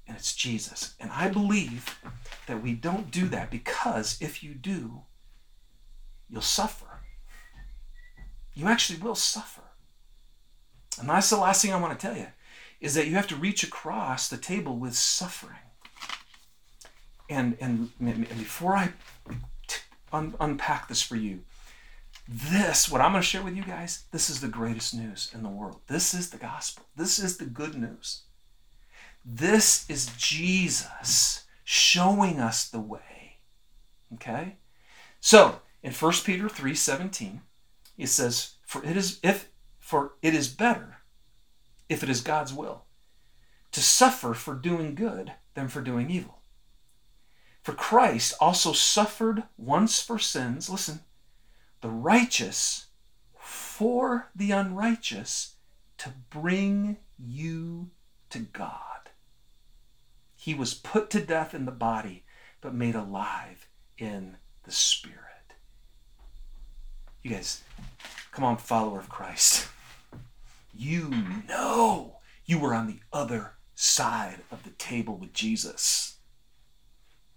and 0.07 0.15
it's 0.15 0.35
Jesus. 0.35 0.93
And 0.99 1.11
I 1.11 1.29
believe 1.29 1.99
that 2.47 2.61
we 2.61 2.73
don't 2.73 3.09
do 3.09 3.27
that 3.29 3.49
because 3.49 4.17
if 4.21 4.43
you 4.43 4.53
do, 4.53 5.01
you'll 6.29 6.41
suffer. 6.41 7.01
You 8.53 8.67
actually 8.67 8.99
will 8.99 9.15
suffer. 9.15 9.61
And 10.99 11.09
that's 11.09 11.29
the 11.29 11.37
last 11.37 11.61
thing 11.61 11.73
I 11.73 11.79
want 11.79 11.99
to 11.99 12.07
tell 12.07 12.15
you 12.15 12.27
is 12.79 12.93
that 12.95 13.07
you 13.07 13.15
have 13.15 13.27
to 13.27 13.35
reach 13.35 13.63
across 13.63 14.29
the 14.29 14.37
table 14.37 14.77
with 14.77 14.95
suffering. 14.95 15.57
And, 17.29 17.57
and, 17.59 17.89
and 17.99 18.27
before 18.29 18.75
I 18.75 18.93
t- 19.67 19.77
un- 20.13 20.35
unpack 20.39 20.87
this 20.87 21.01
for 21.01 21.15
you, 21.15 21.41
this, 22.27 22.89
what 22.89 23.01
I'm 23.01 23.11
going 23.11 23.21
to 23.21 23.27
share 23.27 23.43
with 23.43 23.55
you 23.55 23.63
guys, 23.63 24.05
this 24.11 24.29
is 24.29 24.41
the 24.41 24.47
greatest 24.47 24.93
news 24.93 25.31
in 25.33 25.43
the 25.43 25.49
world. 25.49 25.81
This 25.87 26.13
is 26.13 26.29
the 26.29 26.37
gospel. 26.37 26.85
This 26.95 27.19
is 27.19 27.37
the 27.37 27.45
good 27.45 27.75
news. 27.75 28.23
This 29.23 29.89
is 29.89 30.11
Jesus 30.17 31.45
showing 31.63 32.39
us 32.39 32.67
the 32.67 32.79
way. 32.79 33.37
Okay? 34.13 34.57
So, 35.19 35.61
in 35.81 35.91
1 35.91 36.11
Peter 36.23 36.47
3:17, 36.47 37.41
it 37.97 38.07
says, 38.07 38.55
"For 38.65 38.83
it 38.83 38.97
is 38.97 39.19
if 39.23 39.49
for 39.79 40.13
it 40.21 40.33
is 40.33 40.47
better 40.47 41.01
if 41.89 42.03
it 42.03 42.09
is 42.09 42.21
God's 42.21 42.53
will 42.53 42.83
to 43.71 43.81
suffer 43.81 44.33
for 44.33 44.55
doing 44.55 44.95
good 44.95 45.33
than 45.53 45.67
for 45.67 45.81
doing 45.81 46.09
evil." 46.09 46.41
For 47.61 47.73
Christ 47.73 48.35
also 48.39 48.73
suffered 48.73 49.43
once 49.57 49.99
for 49.99 50.19
sins, 50.19 50.69
listen, 50.69 51.03
the 51.81 51.89
righteous 51.89 52.87
for 53.39 54.29
the 54.35 54.51
unrighteous 54.51 55.55
to 55.97 56.13
bring 56.29 56.97
you 57.17 57.89
to 58.29 58.39
God. 58.39 59.09
He 60.35 60.53
was 60.53 60.73
put 60.73 61.09
to 61.09 61.25
death 61.25 61.53
in 61.53 61.65
the 61.65 61.71
body, 61.71 62.23
but 62.61 62.73
made 62.73 62.95
alive 62.95 63.67
in 63.97 64.37
the 64.63 64.71
spirit. 64.71 65.55
You 67.23 67.31
guys, 67.31 67.63
come 68.31 68.43
on, 68.45 68.57
follower 68.57 68.99
of 68.99 69.09
Christ. 69.09 69.67
You 70.77 71.09
know 71.47 72.17
you 72.45 72.59
were 72.59 72.73
on 72.73 72.87
the 72.87 72.99
other 73.13 73.53
side 73.75 74.41
of 74.51 74.63
the 74.63 74.71
table 74.71 75.17
with 75.17 75.33
Jesus. 75.33 76.17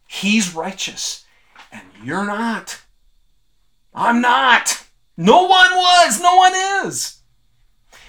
He's 0.08 0.54
righteous, 0.54 1.24
and 1.70 1.82
you're 2.02 2.24
not. 2.24 2.80
I'm 3.94 4.20
not. 4.20 4.86
No 5.16 5.42
one 5.42 5.70
was. 5.74 6.20
No 6.20 6.36
one 6.36 6.52
is. 6.86 7.18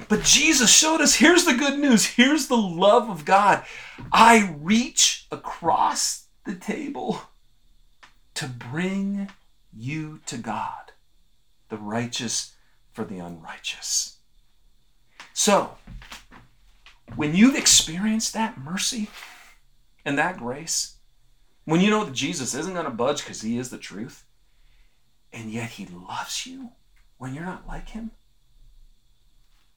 But 0.07 0.23
Jesus 0.23 0.71
showed 0.71 1.01
us 1.01 1.15
here's 1.15 1.45
the 1.45 1.53
good 1.53 1.77
news. 1.77 2.05
Here's 2.05 2.47
the 2.47 2.57
love 2.57 3.09
of 3.09 3.25
God. 3.25 3.63
I 4.11 4.55
reach 4.59 5.27
across 5.31 6.27
the 6.45 6.55
table 6.55 7.21
to 8.35 8.47
bring 8.47 9.29
you 9.73 10.21
to 10.25 10.37
God, 10.37 10.93
the 11.67 11.77
righteous 11.77 12.53
for 12.91 13.03
the 13.03 13.17
unrighteous. 13.17 14.18
So, 15.39 15.77
when 17.15 17.33
you've 17.33 17.55
experienced 17.55 18.33
that 18.33 18.57
mercy 18.57 19.07
and 20.03 20.17
that 20.17 20.35
grace, 20.35 20.97
when 21.63 21.79
you 21.79 21.89
know 21.89 22.03
that 22.03 22.13
Jesus 22.13 22.53
isn't 22.53 22.73
going 22.73 22.83
to 22.83 22.91
budge 22.91 23.19
because 23.19 23.41
he 23.41 23.57
is 23.57 23.69
the 23.69 23.77
truth, 23.77 24.25
and 25.31 25.49
yet 25.49 25.69
he 25.69 25.85
loves 25.85 26.45
you 26.45 26.71
when 27.19 27.33
you're 27.33 27.45
not 27.45 27.65
like 27.65 27.87
him. 27.87 28.11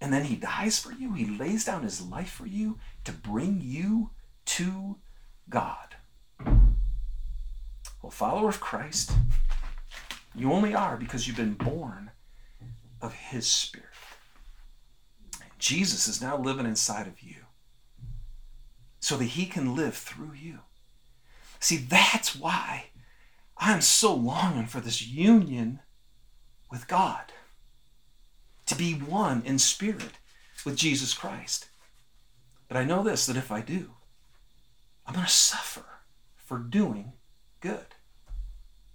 And 0.01 0.13
then 0.13 0.25
he 0.25 0.35
dies 0.35 0.81
for 0.81 0.91
you. 0.91 1.13
He 1.13 1.27
lays 1.27 1.65
down 1.65 1.85
his 1.85 2.03
life 2.03 2.33
for 2.33 2.47
you 2.47 2.81
to 3.05 3.13
bring 3.13 3.61
you 3.63 4.11
to 4.47 4.97
God. 5.49 5.95
Well, 8.03 8.11
follower 8.11 8.49
of 8.49 8.59
Christ, 8.59 9.13
you 10.35 10.53
only 10.53 10.75
are 10.75 10.97
because 10.97 11.29
you've 11.29 11.37
been 11.37 11.55
born 11.55 12.11
of 13.01 13.15
his 13.15 13.47
spirit. 13.47 13.92
Jesus 15.63 16.09
is 16.09 16.21
now 16.21 16.37
living 16.37 16.67
inside 16.67 17.07
of 17.07 17.23
you 17.23 17.37
so 18.99 19.17
that 19.17 19.27
he 19.27 19.47
can 19.47 19.77
live 19.77 19.95
through 19.95 20.33
you. 20.35 20.59
See, 21.61 21.77
that's 21.77 22.35
why 22.35 22.87
I'm 23.57 23.81
so 23.81 24.13
longing 24.13 24.67
for 24.67 24.81
this 24.81 25.07
union 25.07 25.79
with 26.69 26.89
God, 26.89 27.33
to 28.67 28.75
be 28.75 28.95
one 28.95 29.43
in 29.45 29.61
spirit 29.61 30.19
with 30.65 30.75
Jesus 30.75 31.15
Christ. 31.15 31.69
But 32.67 32.77
I 32.77 32.83
know 32.83 33.05
this 33.05 33.27
that 33.27 33.37
if 33.37 33.53
I 33.53 33.61
do, 33.61 33.93
I'm 35.07 35.15
going 35.15 35.27
to 35.27 35.33
suffer 35.33 35.85
for 36.35 36.59
doing 36.59 37.13
good. 37.61 37.95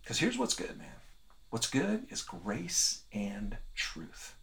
Because 0.01 0.19
here's 0.19 0.37
what's 0.37 0.55
good, 0.55 0.77
man. 0.77 0.87
What's 1.49 1.67
good 1.67 2.07
is 2.09 2.21
grace 2.23 3.03
and 3.13 3.57
truth. 3.73 4.36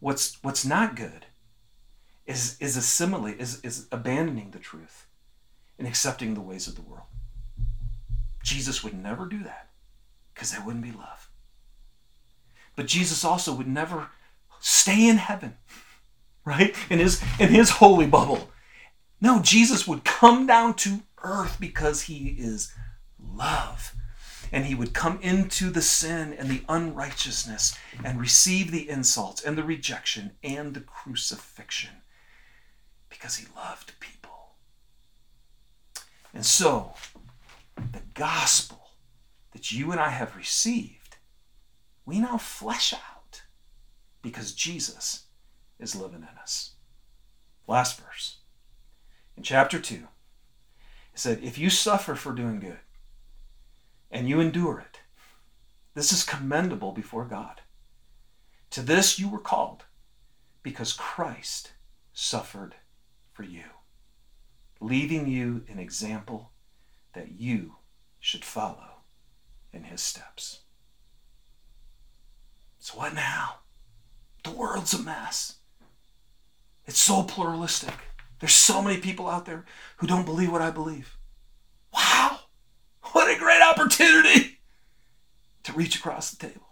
What's 0.00 0.42
what's 0.42 0.64
not 0.64 0.96
good 0.96 1.26
is 2.26 2.56
is 2.60 2.76
assimilate 2.76 3.40
is, 3.40 3.60
is 3.62 3.86
abandoning 3.92 4.50
the 4.50 4.58
truth 4.58 5.06
and 5.78 5.86
accepting 5.86 6.34
the 6.34 6.40
ways 6.40 6.66
of 6.66 6.74
the 6.74 6.82
world. 6.82 7.06
Jesus 8.42 8.82
would 8.82 8.94
never 8.94 9.26
do 9.26 9.42
that 9.44 9.68
because 10.34 10.52
that 10.52 10.64
wouldn't 10.64 10.84
be 10.84 10.92
love. 10.92 11.28
But 12.76 12.86
Jesus 12.86 13.24
also 13.24 13.52
would 13.54 13.68
never 13.68 14.08
stay 14.58 15.08
in 15.08 15.18
heaven, 15.18 15.56
right? 16.44 16.74
In 16.88 16.98
his 16.98 17.22
in 17.38 17.48
his 17.48 17.70
holy 17.70 18.06
bubble. 18.06 18.50
No, 19.20 19.40
Jesus 19.42 19.86
would 19.86 20.04
come 20.04 20.46
down 20.46 20.74
to 20.76 21.02
earth 21.22 21.58
because 21.60 22.02
he 22.02 22.36
is 22.38 22.72
love. 23.18 23.94
And 24.52 24.66
he 24.66 24.74
would 24.74 24.92
come 24.92 25.20
into 25.22 25.70
the 25.70 25.82
sin 25.82 26.32
and 26.32 26.48
the 26.48 26.62
unrighteousness 26.68 27.76
and 28.04 28.20
receive 28.20 28.70
the 28.70 28.88
insults 28.88 29.42
and 29.42 29.56
the 29.56 29.62
rejection 29.62 30.32
and 30.42 30.74
the 30.74 30.80
crucifixion 30.80 32.02
because 33.08 33.36
he 33.36 33.46
loved 33.54 33.98
people. 34.00 34.54
And 36.34 36.44
so, 36.44 36.94
the 37.76 38.02
gospel 38.14 38.90
that 39.52 39.72
you 39.72 39.92
and 39.92 40.00
I 40.00 40.10
have 40.10 40.36
received, 40.36 41.16
we 42.04 42.20
now 42.20 42.38
flesh 42.38 42.92
out 42.92 43.42
because 44.22 44.52
Jesus 44.52 45.24
is 45.78 45.96
living 45.96 46.22
in 46.22 46.38
us. 46.40 46.72
Last 47.66 48.00
verse. 48.00 48.38
In 49.36 49.42
chapter 49.42 49.78
2, 49.78 49.94
it 49.94 50.06
said, 51.14 51.40
If 51.42 51.58
you 51.58 51.70
suffer 51.70 52.14
for 52.14 52.32
doing 52.32 52.60
good 52.60 52.78
and 54.10 54.28
you 54.28 54.40
endure 54.40 54.80
it, 54.80 55.00
this 55.94 56.12
is 56.12 56.24
commendable 56.24 56.92
before 56.92 57.24
God. 57.24 57.60
To 58.70 58.82
this 58.82 59.18
you 59.18 59.28
were 59.28 59.40
called 59.40 59.84
because 60.62 60.92
Christ 60.92 61.72
suffered 62.12 62.74
for 63.32 63.42
you, 63.42 63.64
leaving 64.80 65.26
you 65.26 65.64
an 65.68 65.78
example 65.78 66.52
that 67.14 67.32
you 67.32 67.76
should 68.18 68.44
follow 68.44 69.02
in 69.72 69.84
his 69.84 70.00
steps. 70.00 70.60
So, 72.78 72.98
what 72.98 73.14
now? 73.14 73.56
The 74.44 74.50
world's 74.50 74.94
a 74.94 75.02
mess. 75.02 75.56
It's 76.86 76.98
so 76.98 77.22
pluralistic. 77.22 77.94
There's 78.38 78.54
so 78.54 78.80
many 78.80 78.98
people 78.98 79.28
out 79.28 79.44
there 79.44 79.66
who 79.98 80.06
don't 80.06 80.24
believe 80.24 80.50
what 80.50 80.62
I 80.62 80.70
believe. 80.70 81.16
A 83.30 83.38
great 83.38 83.62
opportunity 83.62 84.58
to 85.62 85.72
reach 85.72 85.94
across 85.94 86.32
the 86.32 86.48
table, 86.48 86.66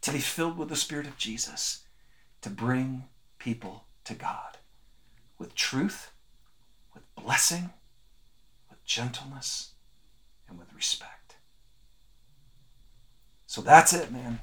to 0.00 0.12
be 0.12 0.20
filled 0.20 0.56
with 0.56 0.68
the 0.68 0.76
Spirit 0.76 1.08
of 1.08 1.18
Jesus, 1.18 1.82
to 2.42 2.50
bring 2.50 3.06
people 3.40 3.86
to 4.04 4.14
God 4.14 4.58
with 5.38 5.56
truth, 5.56 6.12
with 6.94 7.02
blessing, 7.16 7.70
with 8.70 8.84
gentleness, 8.84 9.72
and 10.48 10.56
with 10.56 10.72
respect. 10.72 11.34
So 13.48 13.60
that's 13.60 13.92
it, 13.92 14.12
man. 14.12 14.38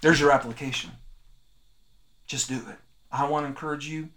There's 0.00 0.18
your 0.18 0.32
application. 0.32 0.90
Just 2.26 2.48
do 2.48 2.56
it. 2.56 2.78
I 3.12 3.28
want 3.28 3.44
to 3.44 3.48
encourage 3.48 3.86
you 3.86 4.08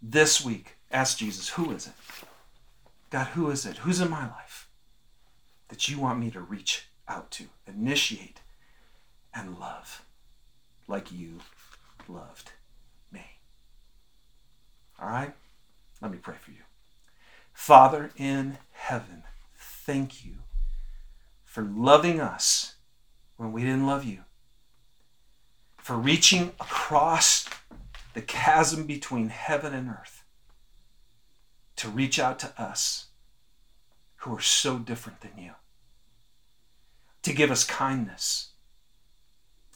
this 0.00 0.42
week. 0.42 0.78
Ask 0.90 1.18
Jesus, 1.18 1.50
who 1.50 1.70
is 1.72 1.86
it? 1.86 1.92
God, 3.10 3.26
who 3.26 3.50
is 3.50 3.66
it? 3.66 3.76
Who's 3.78 4.00
in 4.00 4.08
my 4.08 4.26
life 4.26 4.63
that 5.68 5.88
you 5.88 5.98
want 5.98 6.20
me 6.20 6.30
to 6.30 6.40
reach 6.40 6.86
out 7.08 7.30
to, 7.32 7.44
initiate, 7.66 8.40
and 9.34 9.58
love 9.58 10.04
like 10.86 11.10
you 11.10 11.40
loved 12.08 12.52
me? 13.10 13.24
All 15.00 15.08
right? 15.08 15.34
Let 16.00 16.10
me 16.10 16.18
pray 16.18 16.36
for 16.40 16.50
you. 16.50 16.58
Father 17.52 18.10
in 18.16 18.58
heaven, 18.72 19.22
thank 19.56 20.24
you 20.24 20.34
for 21.44 21.62
loving 21.62 22.20
us 22.20 22.74
when 23.36 23.52
we 23.52 23.62
didn't 23.62 23.86
love 23.86 24.04
you, 24.04 24.20
for 25.78 25.96
reaching 25.96 26.52
across 26.60 27.48
the 28.14 28.22
chasm 28.22 28.86
between 28.86 29.28
heaven 29.28 29.72
and 29.72 29.88
earth 29.88 30.24
to 31.76 31.88
reach 31.88 32.18
out 32.18 32.38
to 32.38 32.60
us 32.60 33.06
who 34.24 34.34
are 34.34 34.40
so 34.40 34.78
different 34.78 35.20
than 35.20 35.38
you, 35.38 35.52
to 37.22 37.32
give 37.32 37.50
us 37.50 37.64
kindness, 37.64 38.50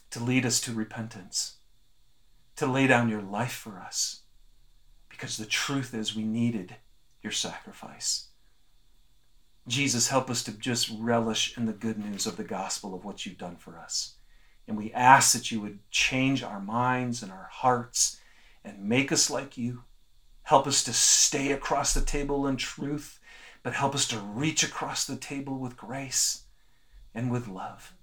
to 0.09 0.23
lead 0.23 0.45
us 0.45 0.59
to 0.61 0.73
repentance, 0.73 1.57
to 2.55 2.65
lay 2.65 2.87
down 2.87 3.09
your 3.09 3.21
life 3.21 3.51
for 3.51 3.79
us 3.79 4.21
because 5.07 5.37
the 5.37 5.45
truth 5.45 5.93
is 5.93 6.15
we 6.15 6.23
needed 6.23 6.75
your 7.21 7.31
sacrifice. 7.31 8.29
Jesus, 9.67 10.07
help 10.07 10.29
us 10.29 10.43
to 10.43 10.51
just 10.51 10.89
relish 10.97 11.55
in 11.57 11.65
the 11.65 11.73
good 11.73 11.99
news 11.99 12.25
of 12.25 12.37
the 12.37 12.43
gospel 12.43 12.95
of 12.95 13.05
what 13.05 13.25
you've 13.25 13.37
done 13.37 13.57
for 13.57 13.77
us. 13.77 14.15
And 14.67 14.77
we 14.77 14.93
ask 14.93 15.33
that 15.33 15.51
you 15.51 15.61
would 15.61 15.79
change 15.91 16.41
our 16.41 16.59
minds 16.59 17.21
and 17.21 17.31
our 17.31 17.49
hearts 17.51 18.19
and 18.63 18.83
make 18.83 19.11
us 19.11 19.29
like 19.29 19.57
you. 19.57 19.83
Help 20.43 20.65
us 20.65 20.83
to 20.85 20.93
stay 20.93 21.51
across 21.51 21.93
the 21.93 22.01
table 22.01 22.47
in 22.47 22.55
truth, 22.57 23.18
but 23.63 23.73
help 23.73 23.93
us 23.93 24.07
to 24.07 24.17
reach 24.19 24.63
across 24.63 25.05
the 25.05 25.15
table 25.15 25.57
with 25.57 25.77
grace 25.77 26.43
and 27.13 27.31
with 27.31 27.47
love 27.47 27.93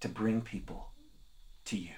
to 0.00 0.08
bring 0.08 0.40
people 0.40 0.90
to 1.64 1.76
you. 1.76 1.94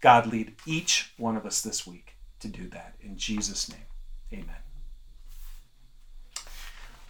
God, 0.00 0.26
lead 0.26 0.54
each 0.66 1.12
one 1.16 1.36
of 1.36 1.46
us 1.46 1.62
this 1.62 1.86
week 1.86 2.16
to 2.40 2.48
do 2.48 2.68
that. 2.68 2.94
In 3.00 3.16
Jesus' 3.16 3.70
name, 3.70 3.86
amen. 4.32 4.56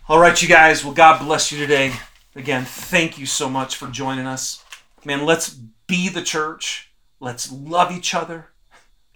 All 0.08 0.20
right, 0.20 0.40
you 0.40 0.48
guys. 0.48 0.84
Well, 0.84 0.94
God 0.94 1.18
bless 1.24 1.50
you 1.50 1.58
today. 1.58 1.92
Again, 2.36 2.64
thank 2.64 3.18
you 3.18 3.26
so 3.26 3.50
much 3.50 3.76
for 3.76 3.88
joining 3.88 4.26
us. 4.26 4.64
Man, 5.04 5.24
let's 5.24 5.50
be 5.88 6.08
the 6.08 6.22
church. 6.22 6.92
Let's 7.18 7.50
love 7.50 7.90
each 7.90 8.14
other. 8.14 8.50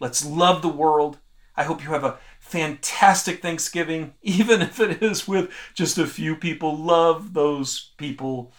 Let's 0.00 0.24
love 0.24 0.62
the 0.62 0.68
world. 0.68 1.18
I 1.56 1.64
hope 1.64 1.84
you 1.84 1.90
have 1.90 2.04
a 2.04 2.18
fantastic 2.50 3.40
Thanksgiving, 3.40 4.14
even 4.22 4.62
if 4.62 4.80
it 4.80 5.02
is 5.02 5.26
with 5.26 5.50
just 5.74 5.98
a 5.98 6.06
few 6.06 6.36
people. 6.36 6.76
Love 6.76 7.32
those 7.32 7.92
people 7.96 8.52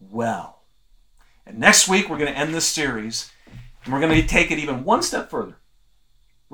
well. 0.00 0.62
And 1.46 1.58
next 1.58 1.88
week, 1.88 2.08
we're 2.08 2.18
going 2.18 2.32
to 2.32 2.38
end 2.38 2.54
this 2.54 2.66
series 2.66 3.30
and 3.84 3.92
we're 3.92 4.00
going 4.00 4.20
to 4.20 4.26
take 4.26 4.50
it 4.50 4.58
even 4.58 4.84
one 4.84 5.02
step 5.02 5.30
further 5.30 5.58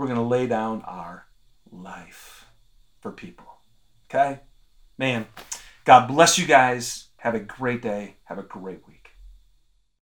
we're 0.01 0.07
going 0.07 0.17
to 0.17 0.23
lay 0.23 0.47
down 0.47 0.83
our 0.87 1.27
life 1.71 2.47
for 3.01 3.13
people. 3.13 3.47
Okay? 4.09 4.41
Man, 4.97 5.27
God 5.85 6.07
bless 6.07 6.39
you 6.39 6.47
guys. 6.47 7.09
Have 7.19 7.35
a 7.35 7.41
great 7.41 7.83
day. 7.83 8.17
Have 8.25 8.39
a 8.39 8.43
great 8.43 8.87
week. 8.87 8.90